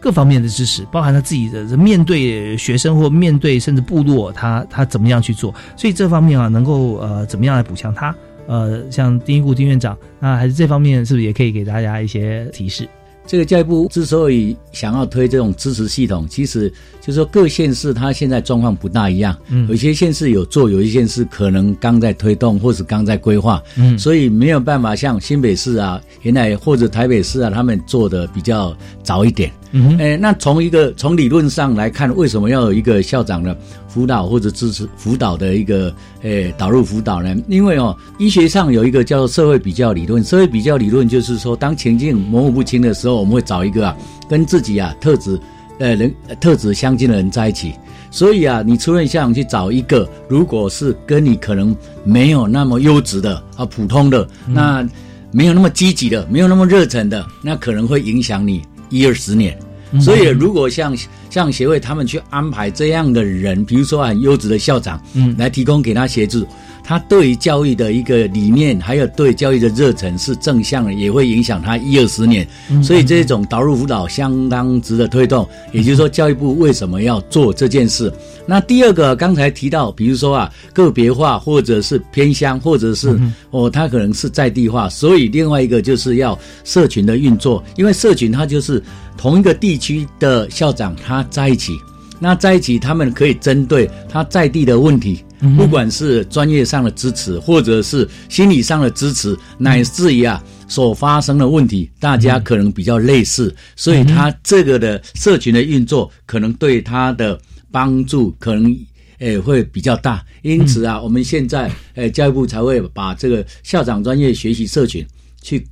[0.00, 5.54] 各方面的知识，包含他自己的面对学生或面对甚至部落，他他怎么样去做？
[5.76, 8.14] 所以这方面啊，能够呃怎么样来补强他？
[8.46, 12.88] 呃，像丁一固丁院长，那还是这方面是不是也可以给大家一些提示？
[13.28, 29.52] 这个教育部之所以想要推这种支持系统，其实就是说各县市它现在状况不大一样，嗯，有些县市有做，有一些县市可能刚在推动，或是刚在规划，嗯，所以没有办法像新北市啊，原来或者台北市啊，他们做的比较早一点。
[29.72, 33.54] 嗯，哎，那从一个从理论上来看，为什么要有一个校长的？
[33.88, 37.34] 辅导或者支持辅导的一个诶导入辅导呢？
[37.48, 40.22] 因为哦，医学上有一个叫做社会比较理论。
[40.22, 43.96] 社会比较理论就是说，当情境模糊不清的时候，我们会找一个啊
[44.28, 45.38] 跟自己啊特质
[45.78, 47.72] 呃人特质相近的人在一起。
[48.10, 54.86] 所以啊，你出任校长去找一个，如果是跟你可能没有那么优质的啊普通的，那
[55.30, 58.62] 没有那么积极的，没有那么热忱的，那可能会影响你。
[58.90, 59.54] 一二十年，
[60.00, 60.96] 所以如果像
[61.30, 66.46] 像协会他们去安排这样的人，比如说很优质的校长，嗯，来提供给他协助。
[66.88, 72.48] 他对教育的一个理念，还有对教育的热忱是正向的，也会影响他一二十年。
[72.82, 75.46] 所以这种导入辅导相当值得推动。
[75.70, 78.10] 也就是说，教育部为什么要做这件事？
[78.46, 83.20] 那第二个，刚才提到，比如说啊，个别化，或者是偏乡，或者是
[83.50, 84.88] 哦，它可能是在地化。
[84.88, 88.82] 所以另外一个就是要社群的运作，因为社群它就是
[89.14, 91.78] 同一个地区的校长他在一起。
[92.20, 95.24] 那在一起，他们可以针对他在地的问题，
[95.56, 107.38] 不管是专业上的支持，或者是心理上的支持，乃至于啊所发生的问题，大家可能比较类似，所以他这个的社群的运作，可能对他的
[107.70, 108.76] 帮助可能
[109.18, 110.24] 诶会比较大。
[110.42, 115.06] 因此啊，我们现在诶教育部才会把这个校长专业学习社群
[115.40, 115.64] 去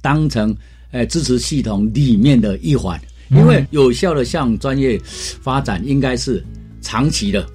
[0.00, 0.56] 当成
[0.92, 3.00] 诶支持系统里面的一环。
[3.30, 6.44] 因为有效的向专业发展应该是
[6.80, 7.46] 长期的，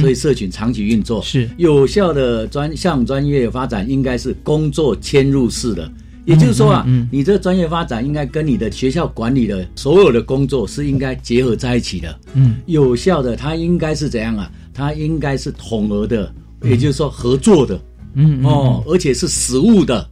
[0.00, 5.90] 所以社群长期运作是有效的专向专业发展应该是工作迁入式的。
[6.26, 12.18] 也就是说啊，你这专业发展应该跟你的学校管理的所有的工作是应该结合在一起的。
[12.32, 14.50] 嗯，有效的它应该是怎样啊？
[14.72, 17.78] 它应该是统合的，也就是说合作的。
[18.14, 20.08] 嗯哦，而且是实物的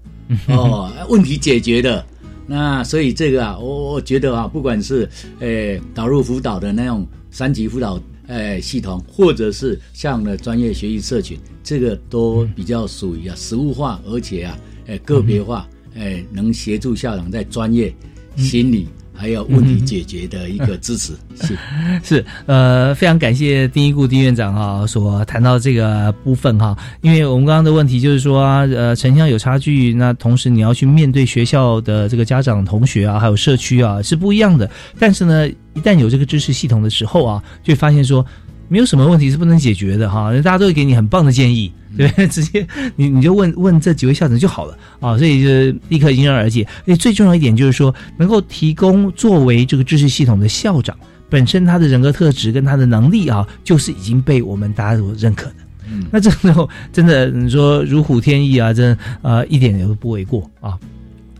[0.48, 2.04] 哦，问题解决的。
[2.52, 5.08] 那所以这个啊，我我觉得啊，不管是
[5.40, 17.90] 呃导入辅导的那种三级辅导呃系统，或者是像的专业学习社群，这个都比较属于啊实物化，而且啊呃个别化，呃能协助校长在专业、
[18.36, 18.86] 心理。
[19.22, 21.12] 还有问题解决的一个支持。
[21.40, 21.56] 是
[22.02, 28.42] 是，呃，非常感谢丁一固丁院长哈所谈到这个部分哈，因为我们刚刚的问题就是说，
[28.74, 34.68] 呃，城乡有差距，那同时你要去面对学校的这个家长、同学啊，还有社区啊，是不一样的。
[34.98, 38.26] 但是呢，一旦有这个知识系统的时候啊，就会发现说。
[38.68, 46.66] 没有什么问题是不能解决的哈，大家都会给你很棒的建议，对，直接你你就问问这几位校长就好了啊，所以就立刻迎刃而解。
[46.80, 50.96] 而且最重要一点就是说，能够提供作为这个知识系统的校长
[51.28, 55.56] 本身他的人格特质跟他的能力啊，就是已经被我们大家所认可的。
[55.90, 60.78] 嗯，那这时候真的你说如虎添翼啊，真呃一点也不为过啊。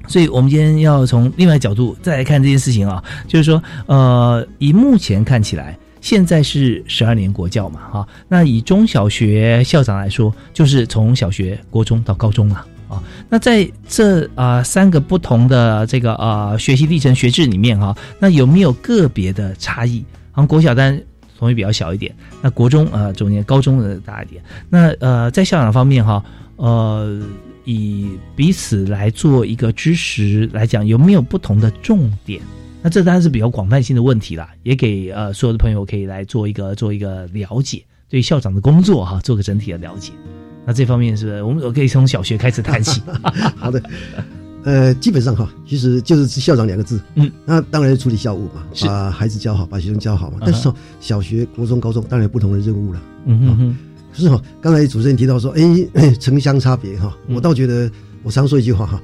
[0.07, 5.79] 所以我们今天要从另外角度再来看这件事情啊，就是说呃，以目前看起来。
[6.03, 13.00] 现在是十二年国教嘛，哈，那以中小学校长来说，就是从小学、国中到高中了啊。
[13.30, 20.05] 那在这啊三个不同的这个啊学习历程学制里面哈，那有没有个别的差异？
[20.32, 21.00] 好像国小单
[21.38, 24.42] 同学比较小一点，那国中啊中间高中的大一点。
[24.68, 26.22] 那呃在校长方面哈，
[26.57, 27.22] 呃
[27.64, 32.42] 以彼此来做一个知识来讲，有没有不同的重点？
[32.83, 40.12] 那这当然是比较广泛性的问题啦，也给呃所有的朋友可以来做一个做一个了解，对校长的工作哈做个整体的了解。
[40.66, 43.01] 那这方面是我们我可以从小学开始谈起。
[43.57, 43.83] 好的，
[44.64, 50.39] 呃，基本上哈，其实就是校长两个字，嗯，那当然处理校务嘛，把孩子教好，把学生教好嘛。
[50.41, 53.76] 但是说小学、国中、高中当然有不同的任务了，嗯哼哼。
[54.12, 57.89] 可是哈，刚才主持人提到说，哎， 城乡差别哈，我倒觉得。
[58.23, 59.03] 我常说一句话哈，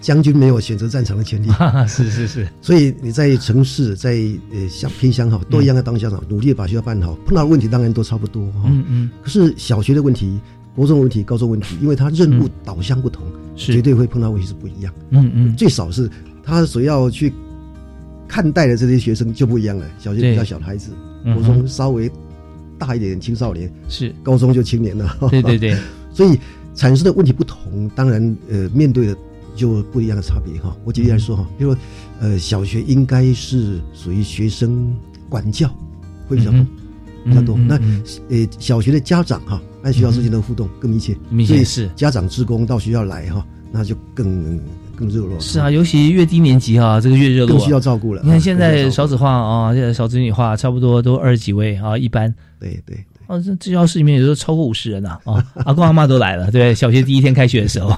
[0.00, 1.48] 将军没有选择战场的权利。
[1.86, 4.12] 是是是，所以你在城市，在
[4.52, 7.14] 呃乡偏乡哈，都一样要当校长，努力把学校办好。
[7.26, 8.62] 碰到的问题当然都差不多哈。
[8.66, 9.10] 嗯嗯。
[9.22, 10.40] 可是小学的问题、
[10.74, 13.22] 国中问题、高中问题，因为他任务导向不同，
[13.54, 14.92] 绝对会碰到问题是不一样。
[15.10, 15.54] 嗯嗯。
[15.56, 16.10] 最少是
[16.42, 17.32] 他所要去
[18.26, 19.86] 看待的这些学生就不一样了。
[19.98, 20.90] 小学比较小的孩子，
[21.34, 22.10] 国中稍微
[22.78, 25.18] 大一点青少年，是高中就青年了。
[25.30, 25.76] 对对对。
[26.14, 26.38] 所以。
[26.74, 29.16] 产生的问题不同，当然，呃，面对的
[29.54, 30.76] 就不一样的差别哈。
[30.84, 31.80] 我举例来说哈，比如说，
[32.20, 34.94] 呃，小学应该是属于学生
[35.28, 35.68] 管教
[36.28, 36.66] 会比较多，
[37.24, 37.56] 比较多。
[37.56, 37.76] 那
[38.28, 41.16] 呃，小学的家长哈，按学校之间的互动更密切，
[41.46, 44.60] 所以是家长职工到学校来哈，那就更。
[44.96, 48.22] 更热络是啊，尤其越低年级哈，这个越热络，更需要照顾了。
[48.22, 52.32] 你看现在少子化啊，现在少子女化，差不多都二十几位啊，一般。
[52.60, 53.04] 对对。
[53.26, 55.18] 哦，这这教室里面有时候超过五十人呐！
[55.24, 57.90] 啊，阿公阿妈都来了，对，小学第一天开学的时候，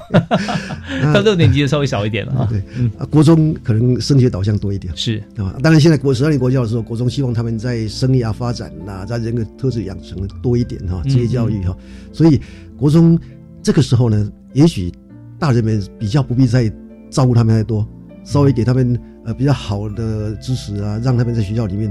[1.13, 2.47] 到六年级就稍微少一点了啊。
[2.49, 2.59] 对，
[2.97, 5.55] 啊，国中可能升学导向多一点，是啊。
[5.61, 11.75] 当然，现在国十二年国教的时候，国中希望他们在生涯发展呐，在人格特质养成多一点哈，职业教育哈。
[12.13, 12.39] 所以
[12.77, 13.19] 国中
[13.61, 14.91] 这个时候呢，也许
[15.37, 16.71] 大人们比较不必再。
[17.09, 17.87] 照顾他们太多，
[18.25, 21.89] 稍微给他们呃比较好的支持啊，让他们在学校里面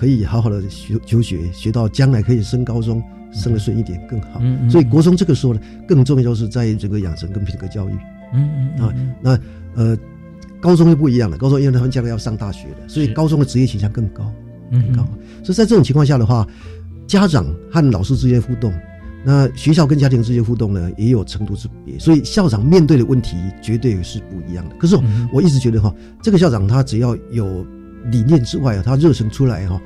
[0.00, 4.40] 可以好好的学求学，学到将来可以升高中，升的顺一点更好。
[4.70, 7.92] 所以国中这个时候呢，更重要就是在整个养成跟品格教育。
[8.32, 8.48] 嗯
[8.78, 9.38] 嗯啊，那
[9.74, 9.94] 呃
[10.58, 14.32] 高中就不一样了，高中因为他们将来要上大学的，所以高中的职业倾向更高，
[14.70, 15.06] 更高。
[15.44, 16.48] 所以在这种情况下的话，
[17.06, 18.72] 家长和老师之间互动。
[19.22, 24.74] 那学校跟家庭之间互动呢，也有程度之别，所以校长面对的问题绝对是不一样的。
[24.76, 24.98] 可是
[25.30, 27.66] 我一直觉得哈，这个校长他只要有
[28.06, 29.80] 理念之外啊，他热忱出来哈，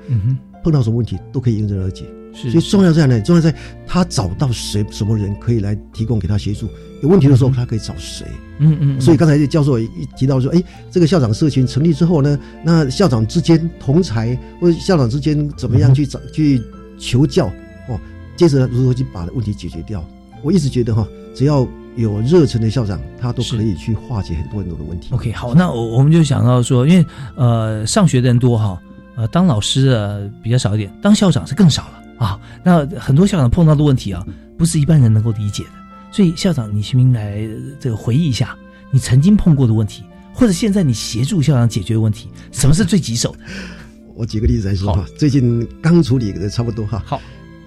[0.62, 2.04] 碰到什么问题都可以迎刃而解。
[2.36, 3.22] 是所以重要在哪里？
[3.22, 3.54] 重要在
[3.86, 6.68] 他找到谁什么人可以来提供给他协助。
[7.00, 8.26] 有问题的时候，他可以找谁？
[8.58, 9.00] 嗯嗯。
[9.00, 10.60] 所以刚才教授一提到说，哎，
[10.90, 16.60] 这个校长社群成立之后呢，那校长之间同才或者校长之间怎么样去找去
[16.98, 17.46] 求教
[17.88, 18.00] 哦？
[18.36, 20.04] 接着如何去把问题解决掉？
[20.42, 21.06] 我一直觉得哈，
[21.36, 21.64] 只要
[21.96, 25.08] 有热忱的校长，他都可以去化解很多很多的问题。
[25.12, 28.80] OK，好，那我我们就想到说，因为呃，上学的人多哈，
[29.16, 32.40] 呃，当老师的比较少一点，当校长是更少了啊。
[32.64, 34.26] 那很多校长碰到的问题啊，
[34.58, 35.70] 不是一般人能够理解的。
[36.10, 37.46] 所以校长，你先来
[37.78, 38.56] 这个回忆一下
[38.90, 43.38] 你曾经碰过的问题，或者现在你协助校长解决问题，什么是最棘手的？
[44.16, 47.02] 我举个例子来说哈，最近刚处理的差不多哈。
[47.06, 47.20] 好。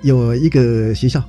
[0.03, 1.21] 有一个学校，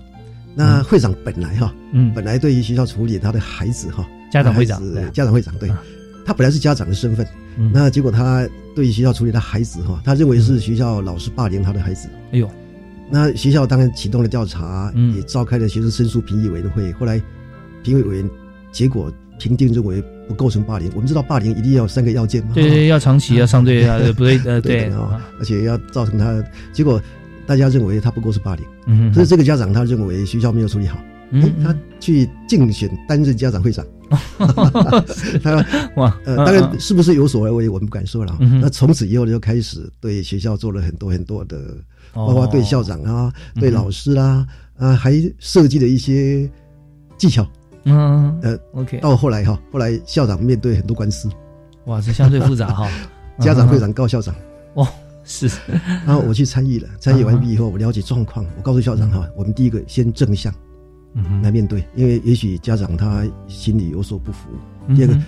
[0.59, 4.83] 那会长本来哈，嗯，本来对于学校处理他的孩子哈，家长会长，
[5.13, 5.71] 家长会长，对，
[6.27, 7.25] 他本来是家长的身份，
[7.73, 8.45] 那结果他
[8.75, 12.51] 对于学校处理他孩子哈，他认为是学校老师霸凌他的孩子，哎呦，
[13.09, 17.23] 那学校当然启动了调查，也召开了学生申诉评议委员会，后来
[17.85, 18.29] 评委委员
[18.73, 20.91] 结果评定认为不构成霸凌。
[20.93, 26.43] 我们知道霸凌一定要三个要件嘛，对，要长期要相对啊，不 对呃对啊，而且要造成他
[26.73, 27.01] 结果。
[27.49, 30.99] 大家认为他不过是霸凌，所以这个家长他认为学校没有处理好，
[31.31, 33.85] 嗯，他去竞选担任家长会长。
[35.43, 35.57] 他
[35.97, 38.37] 哇，呃，当然是不是有所为，我们不敢说了。
[38.39, 41.75] 那从此以后就开始对学校做了很多很多的，
[42.13, 44.47] 包括对校长啊、对老师啦，
[44.77, 46.49] 啊，还设计了一些
[47.17, 47.47] 技巧。
[47.85, 48.99] 嗯，呃，OK。
[49.01, 51.31] 到后来哈，后来校长面对很多官司，
[51.87, 52.87] 哇，这相对复杂哈。
[53.41, 54.35] 家长会长告校长，
[54.75, 54.89] 哇，
[55.29, 55.49] 是。
[56.05, 60.53] 然后我去参与了，参与完毕以后，我了解状况，我告诉校长哈，我们第一个先正向。
[61.43, 64.51] 来面对，因为也许家长他心里有所不服。
[64.95, 65.21] 第二个，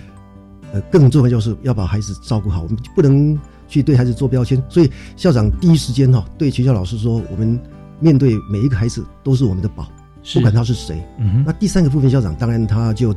[0.71, 3.37] 呃，更重要就是要把孩子照顾好，我们不能
[3.67, 4.61] 去对孩子做标签。
[4.69, 7.59] 所以校长第一时间哈，对学校老师说，我们
[7.99, 9.91] 面对每一个孩子都是我们的宝，
[10.33, 11.03] 不管他是谁。
[11.45, 13.13] 那第三个部分，校长当然他就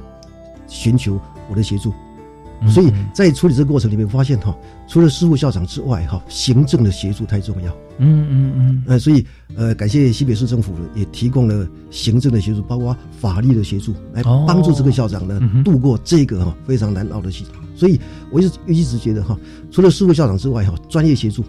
[0.66, 1.92] 寻求我的协助。
[2.66, 4.56] 所以在处理这个过程里面，发现哈，
[4.86, 7.72] 除了师傅校长之外，哈，行政的协助太重要。
[7.98, 8.82] 嗯嗯嗯。
[8.86, 9.24] 呃，所以
[9.56, 17.54] 呃，感谢西北市政府也提供了行政的协助，包括法律的协助，来帮助这个校长呢度过这个哈非常难熬的系统。
[17.76, 17.98] 所以
[18.30, 19.38] 我一直一直觉得哈，
[19.70, 21.42] 除了师傅校长之外，哈，专业协助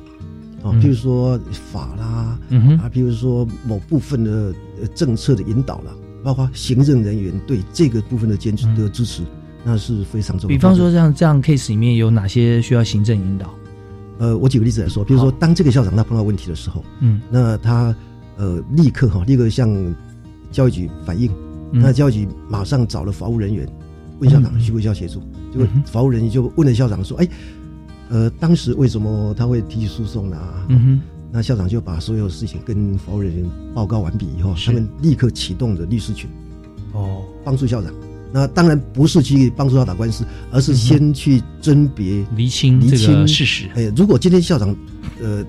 [0.63, 1.39] 啊，譬如说
[1.71, 2.39] 法啦，
[2.81, 4.53] 啊，譬如说某部分的
[4.95, 5.91] 政策的引导啦，
[6.23, 9.23] 包括行政人员对这个部分的坚持的支持。
[9.65, 10.55] 那是非常重要。
[10.55, 13.53] 比方说，像这样 case 里面有哪些需要行政引导？
[14.19, 17.93] 呃，我举个例子来说，比如说，当这个校长他碰到问题的时候，嗯，那他
[18.37, 19.67] 呃立刻哈立刻向
[20.51, 21.29] 教育局反映，
[21.73, 23.67] 那教育局马上找了法务人员
[24.19, 25.19] 问校长需不需要协助，
[25.51, 27.27] 结果法务人员就问了校长说：“哎，
[28.09, 30.37] 呃，当时为什么他会提起诉讼呢？”
[30.69, 31.01] 嗯哼，
[31.31, 36.29] 那校长就把所有事情跟法务人员报告完毕以后，他们立刻启动了律师群，
[36.93, 37.91] 哦，帮助校长。
[38.35, 43.69] 那当然不是去帮助他打官司，而是先去甄别、厘清厘清事实。
[43.75, 44.75] 哎，如果今天校长，
[45.21, 45.41] 呃，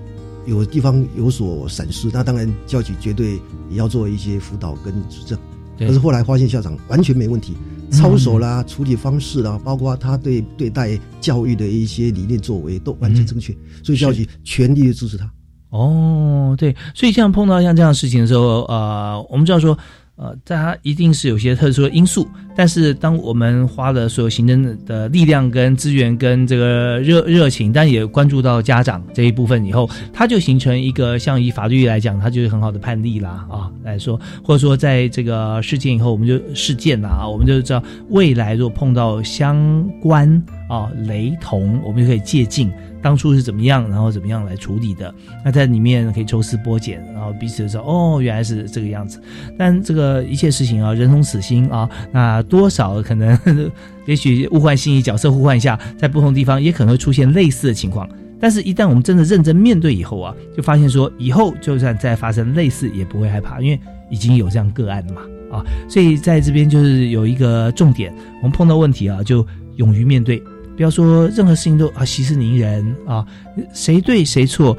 [0.45, 3.33] 有地方有所闪失，那当然教局绝对
[3.69, 5.37] 也要做一些辅导跟指正。
[5.77, 7.57] 可是后来发现校长完全没问题，
[7.91, 15.29] 操守啦、处理方式啦，包括他对对待教育的一些理念作为都完全正确，所以教局全力的支持他。
[15.71, 19.77] 哦，对，所以像碰到像这样的事情的时候，呃，我们知道说。
[20.19, 22.27] 呃，在他一定是有些特殊的因素，
[22.57, 40.27] 但是当我们花了所有行政的力量、跟资源、跟这个热热情，但也关注到家长这一部分以后，它就形成一个像以法律来讲，它就是很好的判例啦啊来说，或者说在这个事件以后，我们就事件啦啊，我们就知道未来如果碰到相关
[40.67, 42.73] 啊雷同，我们就可以借鉴。
[42.99, 45.13] 当初是怎么样，然后怎么样来处理的？
[45.45, 49.21] 那在里面可以抽丝剥茧，然后彼此说：“哦，原来是这个样子。”
[49.57, 53.37] 但这个一切事情啊，人同此心啊，那多少可能，
[54.05, 58.07] 也许物换星移，角色互换一下，在不同地方也可能会出现类似的情况。
[58.39, 63.79] 但是，一旦我们真的认真面对以后啊，就发现说，以后就算再发生类似，也不会害怕，因为
[64.11, 65.21] 已经有这样个案了嘛
[65.51, 65.65] 啊。
[65.89, 69.45] 所以在这边就是有一个重点，我们碰到问题啊，就
[69.77, 70.41] 勇于面对。
[70.75, 73.25] 不要说任何事情都啊息事宁人啊，
[73.73, 74.77] 谁对谁错，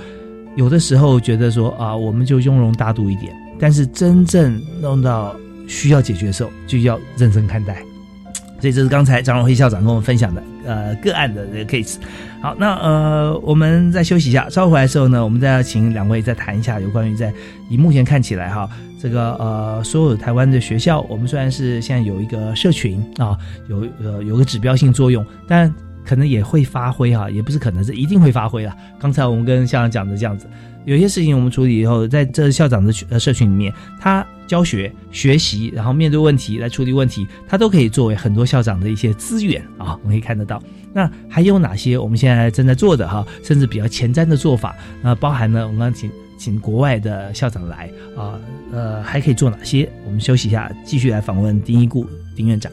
[0.55, 3.35] 有的时候觉得说啊，我们就雍容大度一点。
[3.59, 5.35] 但是真正弄到
[5.69, 7.77] 需要解决的时候，就要认真看待。
[8.61, 11.95] 所以这是刚才张荣辉校长跟我们分享的呃个案的这个 case。
[12.43, 17.33] 好，那呃我们再休息一下，稍后回来的时候呢，我们再请两位再谈一下有关于在
[17.69, 18.69] 以目前看起来哈，
[19.01, 23.39] 这个呃所有台湾的学校，我们虽然是现在有一个社群啊，
[23.69, 25.73] 有呃有个指标性作用，但
[26.09, 28.74] 可能也会发挥哈，也不是可能是一定会发挥了。
[28.98, 30.46] 刚才我们跟校长讲的这样子，
[30.86, 40.62] 有些事情我们处理以后，在这校长的呃社群里面，他教学学习，然后面对问题来处理问题，他都可以作为很多校长的一些资源啊，我们可以看得到。
[40.94, 44.74] 那还有哪些我们现在正在做的哈，甚至比较前瞻的做法？
[45.02, 48.40] 那包含呢，我们刚请请国外的校长来啊，
[48.72, 49.86] 呃，还可以做哪些？
[50.06, 52.72] 我们休息一下，继续来访问丁一固丁院长。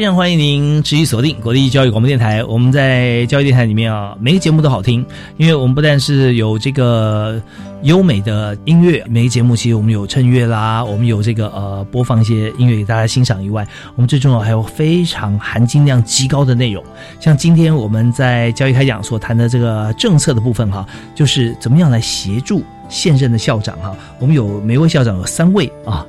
[0.00, 2.42] 非常欢迎您持续锁定国立教育广播电台。
[2.42, 5.04] 我们在教育电台里面啊，每个节目都好听，
[5.36, 7.38] 因为我们不但是有这个
[7.82, 13.62] 优美的音乐，每个节目其实我们有衬乐啦，我们有这个呃播放一些音乐给大家欣赏以外，
[13.94, 16.82] 我们最重要还有非常含金量极高的内容。
[17.20, 22.64] 像今天我们在教育开讲所谈的这个政策的部分哈，就是怎么样来协助。
[22.90, 26.04] 现任的校长哈，我们有每位校长有三位啊，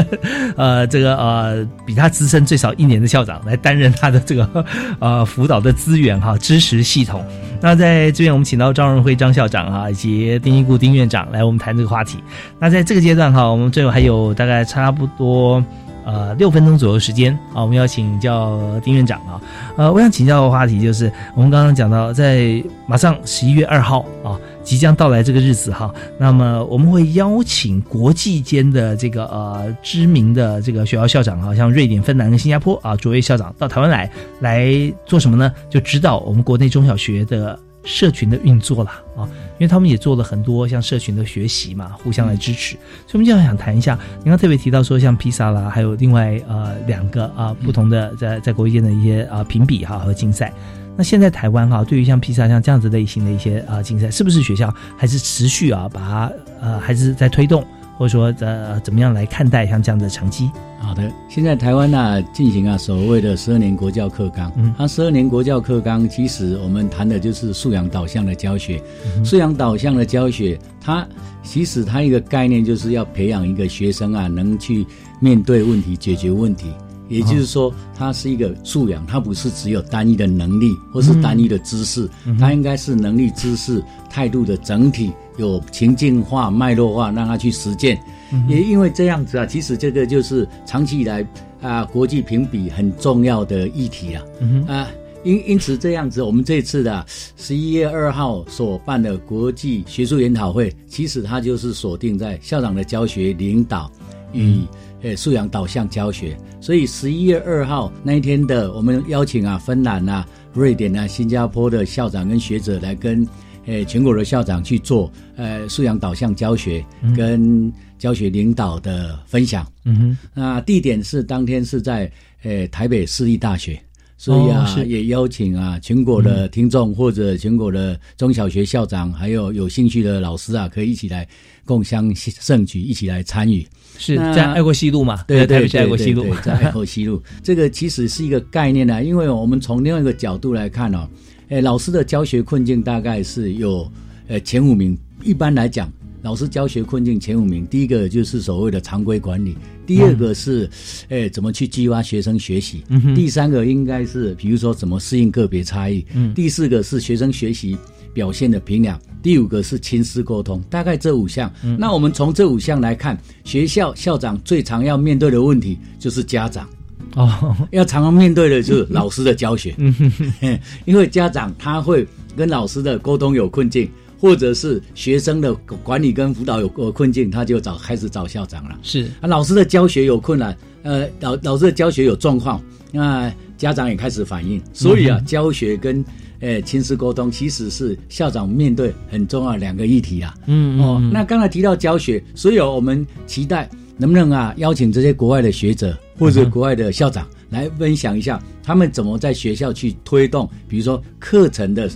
[0.56, 4.64] 呃，这个呃比他资深最少一年的校长来担任他的这个
[4.98, 7.24] 呃辅导的资源哈支持系统。
[7.60, 12.18] 那在这边我们请到张荣辉张校长啊，以及丁一固丁院长来我们谈这个话题。
[12.58, 15.62] 那在这个阶段哈，我们最后还有大概差不多。
[16.04, 19.40] 呃，六分钟左右时间啊，我们要请教丁院长啊。
[19.76, 35.52] 呃，我想请教的话题就是，我们刚刚讲到，在马上十一月二号啊，即将到来这个日子哈，那么我们会邀请国际间的这个呃知名的这个学校校长啊，像瑞典、芬兰跟新加坡啊，卓越校长到台湾来来做什么呢？
[35.70, 37.58] 就指导我们国内中小学的。
[37.84, 39.26] 社群的运作啦啊，
[39.58, 42.76] 因为他们也做了很多像社群的学习嘛，互相来支持。
[43.06, 50.52] 所以我们就想谈一下，您刚特别提到说，像披萨啦，还有另外呃两个啊不同的在在国际间的一些啊评比哈和竞赛。
[50.96, 57.64] 那现在台湾哈，对于像披萨像这样子类型的一些啊竞赛，是不是学校还是持续啊把它呃还是在推动？
[58.02, 60.50] 或者说，呃，怎么样来看待像这样的成绩？
[60.80, 64.50] 好的，现在台湾呢进行啊所谓的十二年国教课纲。
[64.56, 68.82] 嗯，它十二年国教课纲，其实我们谈的就是素养导向的教学。
[69.24, 71.06] 素养导向的教学，它
[71.44, 74.84] 其实它一个概念就是要培养一个学生啊，能去
[75.20, 76.72] 面对问题、解决问题。
[77.12, 82.08] 也就是说，它是一个素养，它不是只有单一的能力或是单一的知识，
[82.40, 85.12] 它应该是能力、知识、态度的整体。
[85.38, 87.98] 有情境化、脉络化，让他去实践。
[88.46, 91.26] 也因为这样子啊，其实这个就是长期以来
[91.62, 94.22] 啊，国际评比很重要的议题啊。
[94.68, 94.88] 啊，
[95.24, 103.90] 因因此这样子，我们这次的十一月二号所办的国际学术研讨会，其实它就是锁定在校长的教学领导
[104.34, 104.60] 与
[105.02, 106.36] 呃素养导向教学。
[106.60, 113.26] 所以十一月二号那一天的，我们邀请啊，芬兰啊、瑞典啊、新加坡的校长跟学者来跟。
[113.66, 116.84] 诶，全国的校长去做呃素养导向教学
[117.16, 119.64] 跟教学领导的分享。
[119.84, 122.10] 嗯哼，那地点是当天是在
[122.42, 123.80] 诶台北市立大学，
[124.18, 131.24] 所以啊也邀请啊全国的听众或者全国的中小学校长，还有有兴趣的老师啊，可以一起来
[131.64, 133.64] 共襄盛举，一起来参与。
[134.02, 135.22] 是在爱国西路嘛？
[135.28, 137.22] 对对对，爱国西路，在爱国西路。
[137.42, 141.08] 这个其实是一个概念呢，因为我们从另外一个角度来看哦。
[141.48, 143.86] 诶，老师的教学困境大概是有，
[144.26, 144.98] 呃，前五名。
[145.22, 145.92] 一般来讲，
[146.22, 150.68] 老师教学困境前五名，第一个就是所谓的常规管理，第二个是，
[151.10, 152.82] 诶，怎么去激发学生学习，
[153.14, 157.76] 第三个应该是，比如说怎么适应个别差异，第四个是学生学习
[158.14, 160.60] 表现的评量，第五个是亲师沟通。
[160.68, 161.50] 大概这五项。
[161.78, 166.68] 那我们从这五项来看，学校校长最常要面对的问题就是家长。
[167.14, 169.74] 哦，要常常面对的就是老师的教学，
[170.86, 173.86] 因为家长他会跟老师的沟通有困境，
[174.18, 175.52] 或者是学生的
[175.82, 178.78] 管理跟辅导有困境，他就找开始找校长了。
[178.82, 186.02] 是啊，老师的教学有困难，呃，老老师的教学有状况，那家长也开始反映，所以啊，教学跟
[186.42, 190.34] 呃亲师沟通其实是校长面对很重要两个议题啊。
[190.46, 193.66] 嗯哦，那刚才提到教学，所以我们期待
[193.96, 195.96] 能不能啊邀请这些国外的学者。
[196.18, 201.90] 或者国外的校长来分享一下，他们怎么在学校去推动，比如说课程的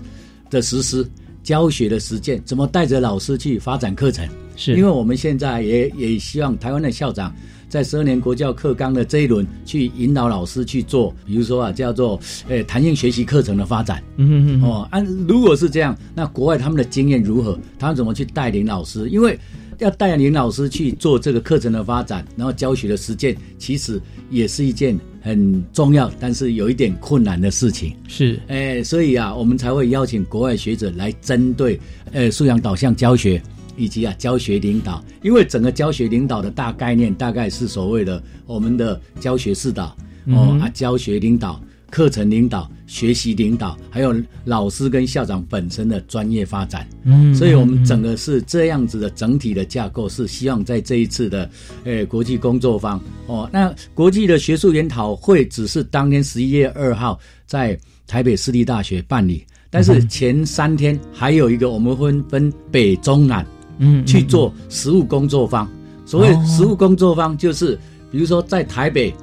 [0.50, 1.08] 的实施、
[1.44, 4.28] 教学的实践，怎么带着老师去发展课程？
[4.56, 7.32] 是因为我们现在也也希望台湾的校长
[7.68, 14.02] 在十二年国教课纲的这一轮去引导老师去做，比如说啊，叫做诶弹性学习课程的发展。
[14.16, 14.62] 嗯嗯嗯。
[14.62, 17.58] 哦，按如果是这样，那国外他们的经验如何？
[17.78, 19.08] 他们怎么去带领老师？
[19.08, 19.38] 因为
[19.78, 24.00] 要带领老师去做这个课程的发展，然后教学的实践，其实
[24.30, 27.94] 也是一件很重要，但是有一点困难的事情。
[28.08, 31.78] 是，哎，所以啊，我们才会邀请国外学者来针对，
[32.12, 33.42] 呃，素养导向教学
[33.76, 39.96] 以及啊教学领导，因为整个教学领导的大概念大概是所谓的我们的教学指导
[40.26, 41.60] 哦啊教学领导。
[41.88, 44.14] 课程领导、学习领导，还有
[44.44, 51.48] 老师跟校长本身的专业发展，嗯，所以我们整个是这样子的整体的架构，是希望在这一次的
[51.84, 63.46] 诶国际工作坊哦，那国际的学术研讨会只是当天十一月二号在台北市立大学办理，但是前三天还有一个我们分分北中南，
[63.78, 65.68] 嗯，去做实务工作坊。
[66.04, 67.78] 所谓实务工作坊，就是
[68.10, 69.14] 比如说在台北。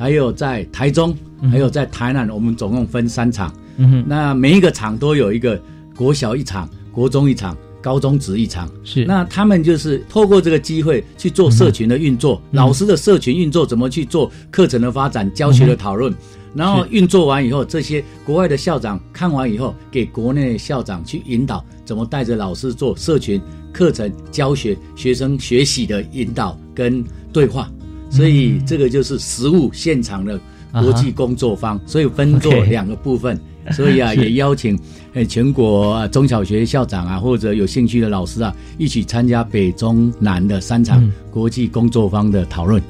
[0.00, 1.12] 还有在台中，
[1.50, 3.52] 还有在台南，我们总共分三场。
[3.78, 5.60] 嗯哼，那每一个场都有一个
[5.96, 8.70] 国小一场，国中一场，高中职一场。
[8.84, 16.14] 是，那他们就是透过这个机会去做社群的运作，老师的社群运作怎么去做课程的发展、教学的讨论，
[16.54, 23.40] 然后运作完以后，这些国外的校长看完以后，给国内校长去引导，怎么带着老师做社群
[23.72, 27.70] 课程教学、学生学习的引导跟对话。
[28.10, 30.40] 所以这个就是实物现场的
[30.72, 33.38] 国际工作坊，所以分作两个部分。
[33.74, 34.78] 所以啊，也邀请
[35.14, 42.82] 呃全国中小学校长啊，或者有兴趣的老师啊，一起参加北中南的三场国际工作坊的讨论。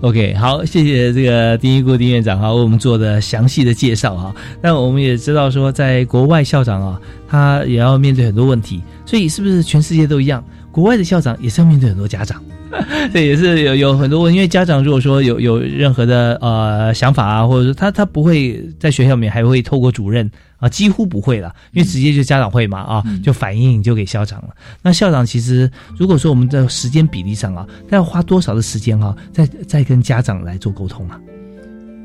[0.00, 4.34] OK，好，谢谢这个丁一固丁院长哈，为我们做的详细的介绍哈。
[4.60, 10.42] 那我们也知道说，在国外校长啊，他也要面对很多问题，所以是不是全世界都一样？
[10.70, 12.42] 国外的校长也是要面对很多家长。
[13.12, 24.48] 这也是有有很多问，因为家长如果说有有任何的呃想法啊，或者说他他不会在学校里面还会透过主任啊，几乎不会了，因为直接就家长会嘛啊，就反映就给校长了。
[24.82, 31.20] 那校长其实如果说我们在时间比例上啊，他要花多少的时间哈，再再跟家长来做沟通啊？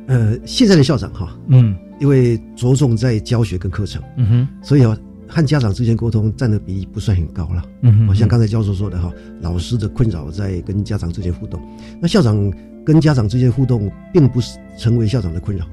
[0.08, 4.98] 呃，现在的校长哈，嗯，因为着重在教学跟课程，嗯哼，所以啊。
[5.28, 9.12] 和家长之间沟通占的比例不算很高了，嗯，像刚才教授说的哈，
[9.42, 11.62] 老师的困扰在跟家长之间互动，
[12.02, 12.54] 那校长
[12.86, 15.66] 跟家长之间互动并不是成为校长的困扰，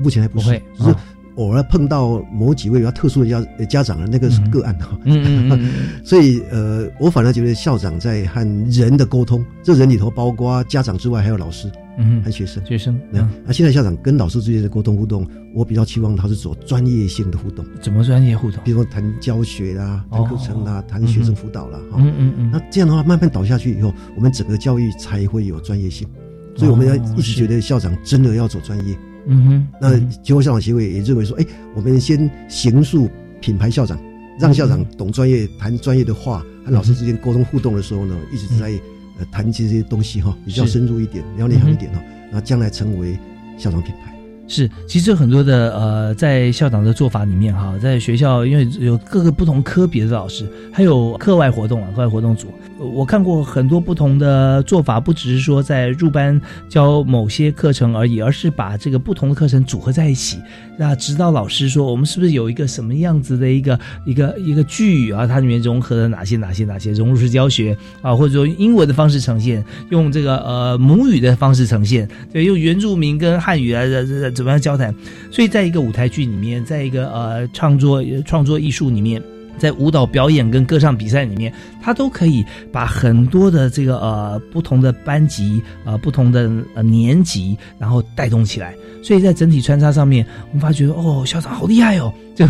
[0.00, 0.94] 目前还不是，只是
[1.36, 5.72] 偶尔碰到某几位比较特殊的家家长的那个是个案哈，嗯嗯。
[6.04, 8.40] 所以呃，我反而觉得校长在和
[8.70, 11.72] 人的沟通，这人里头包括家长之外还有老师。
[11.98, 17.64] 嗯，和学生，学生，那那现在校长跟老师之间的沟通互动，我比较期望他是走专业性的互动。
[17.80, 18.62] 怎么专业互动？
[18.64, 21.78] 比如说谈教学啦，谈课程啦，谈学生辅导啦。
[21.90, 22.50] 哈，嗯嗯嗯。
[22.50, 26.08] 那这样的话，慢慢导下去以后，我们整个教育才会有专业性。
[26.56, 28.96] 所以我们要一直觉得校长真的要走专业。
[29.26, 29.68] 嗯哼。
[29.80, 33.08] 那结果校长协会也认为说，哎，我们先形塑
[33.40, 33.98] 品牌校长，
[34.40, 38.72] 让校长懂专业，谈专业的话，和老师之间沟通互动的时候呢，一直在。
[39.18, 43.18] 呃，谈这些东西哈，比较深入一点，比较内行一点哈，那将来成为
[43.58, 44.11] 校长品牌。
[44.52, 52.48] 是，其实很多的呃，在校长的做法里面哈，在学校因为有各个不同科别的老师，还有课外活动啊，课外活动组，
[52.78, 56.38] 我看过很多不同的做法，不只是说在入班
[56.68, 60.36] 教某些课程而已，而是把这个不同的课程组合在一起。
[60.76, 65.26] 那指导老师说，我们是不是有一个什么样子的一个一个一个句语啊？
[65.26, 74.94] 它里面融合了哪些哪些哪些融入式教学啊，或者说英文的方式呈现，用这个呃母语的方式呈现，对，用原住民跟汉语来这这怎么样交谈？
[75.30, 79.22] 所以在一个舞台剧里面，在一个呃创作创作艺术里面。
[79.58, 88.74] 在舞蹈表演跟歌唱比赛里面，他都可以把很多的这个呃不同的班级呃不同的呃年级，然后带动起来。
[89.02, 92.48] 所以在整体穿插上面，我们发觉哦，校长好厉害哦，这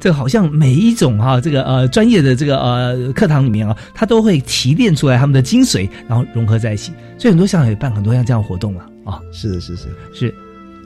[0.00, 6.90] 这好像每一种哈这个呃专业的这个呃课堂里面啊，他都会提炼出来他们的精髓，然后融合在一起。
[7.18, 9.20] 所以很多校长也办很多像这样活动了啊。
[9.30, 10.34] 是的，是是是。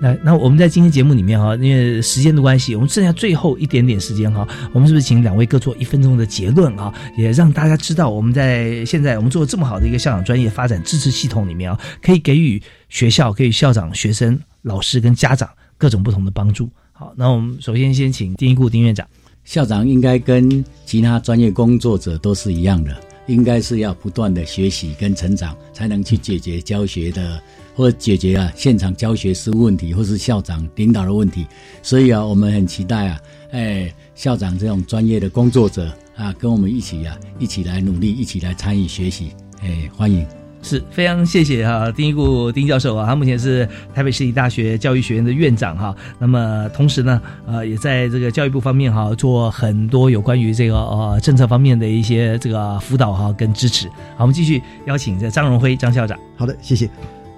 [0.00, 6.92] 那那我们在今天节目里面哈，因为时间的关系，我们剩下最后一点点时间哈，我们是不是请两位各做一分钟的结论啊？
[7.16, 16.68] 也让大家知道我们在现在我们做这么好的一个校长专业发展支持系统里面啊，可以给予学校、给予校长、学生、老师跟家长各种不同的帮助。
[16.92, 19.06] 好，那我们首先先请丁一固丁院长，
[19.44, 22.94] 校长应该跟其他专业工作者都是一样的，
[23.26, 27.40] 应该是要不断的学习跟成长，才能去解决教学的。
[27.76, 31.44] 或者解决啊现场教学失误问题，或是校长领导的问题，
[31.82, 33.20] 所以啊，我们很期待啊，
[33.50, 40.24] 哎，校长这种专业的工作者啊，跟我们一起啊，一起来努力，一起来参与学习，哎，欢迎，
[40.64, 53.86] 是非常谢谢哈，丁一固丁教授啊，他目前是台北市立大学教育学院的院长哈，那么同时呢，呃，也在这个教育部方面哈，做很多有关于这个呃政策方面的一些这个辅导哈跟支持。
[54.16, 56.18] 好，我们继续邀请这张荣辉张校长。
[56.34, 56.88] 好的，谢谢。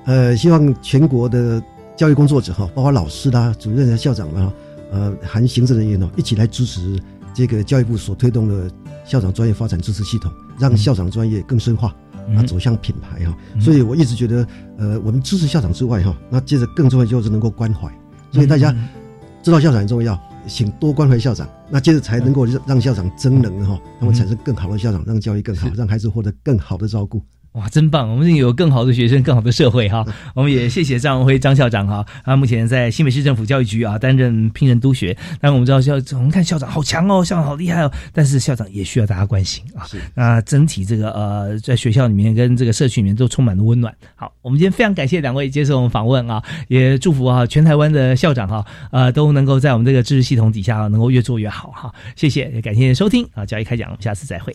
[0.04, 1.60] 呃，希望全国的
[1.96, 4.52] 教育工作者哈，包括老师啦、主任啊、校长们哈，
[4.92, 6.96] 呃，含行政人员呢，一起来支持
[7.34, 8.70] 这个教育部所推动的
[9.04, 11.92] 校长专业发展支持系统，让校长专业更深化，
[12.34, 13.36] 啊，走向品牌哈。
[13.60, 14.46] 所以我一直觉得，
[14.78, 17.88] 呃，我们支持校长之外哈，那接着更重要就是能够关怀。
[18.32, 18.74] 所以大家
[19.42, 27.22] 知道校长很重要，请多关怀校长，那接着才能够让校长增能哈，让们产生更好的校长，让教育更好，让孩子获得更好的照顾。
[27.56, 28.10] 哇，真棒！
[28.10, 30.04] 我们有更好的学生，更好的社会哈。
[30.36, 35.16] 我们也谢谢张文辉张校长哈，他目前在新北市政府教育局啊担任聘任督学。
[35.40, 37.90] 但我们知道校，我们看校长好强哦，校长好厉害哦。
[38.12, 39.86] 但是校长也需要大家关心啊。
[40.14, 43.94] 那整体这个呃，在学校里面跟这个社区里面都充满了温暖。
[44.16, 51.94] 好，我们今天非常感谢两位接受我们访问啊，也祝福啊全台湾的校长哈，呃都能够在我们这个知识系统底下能够越做越好哈。
[52.16, 54.54] 谢谢，也感谢收听啊，教育开讲，我们下次再会。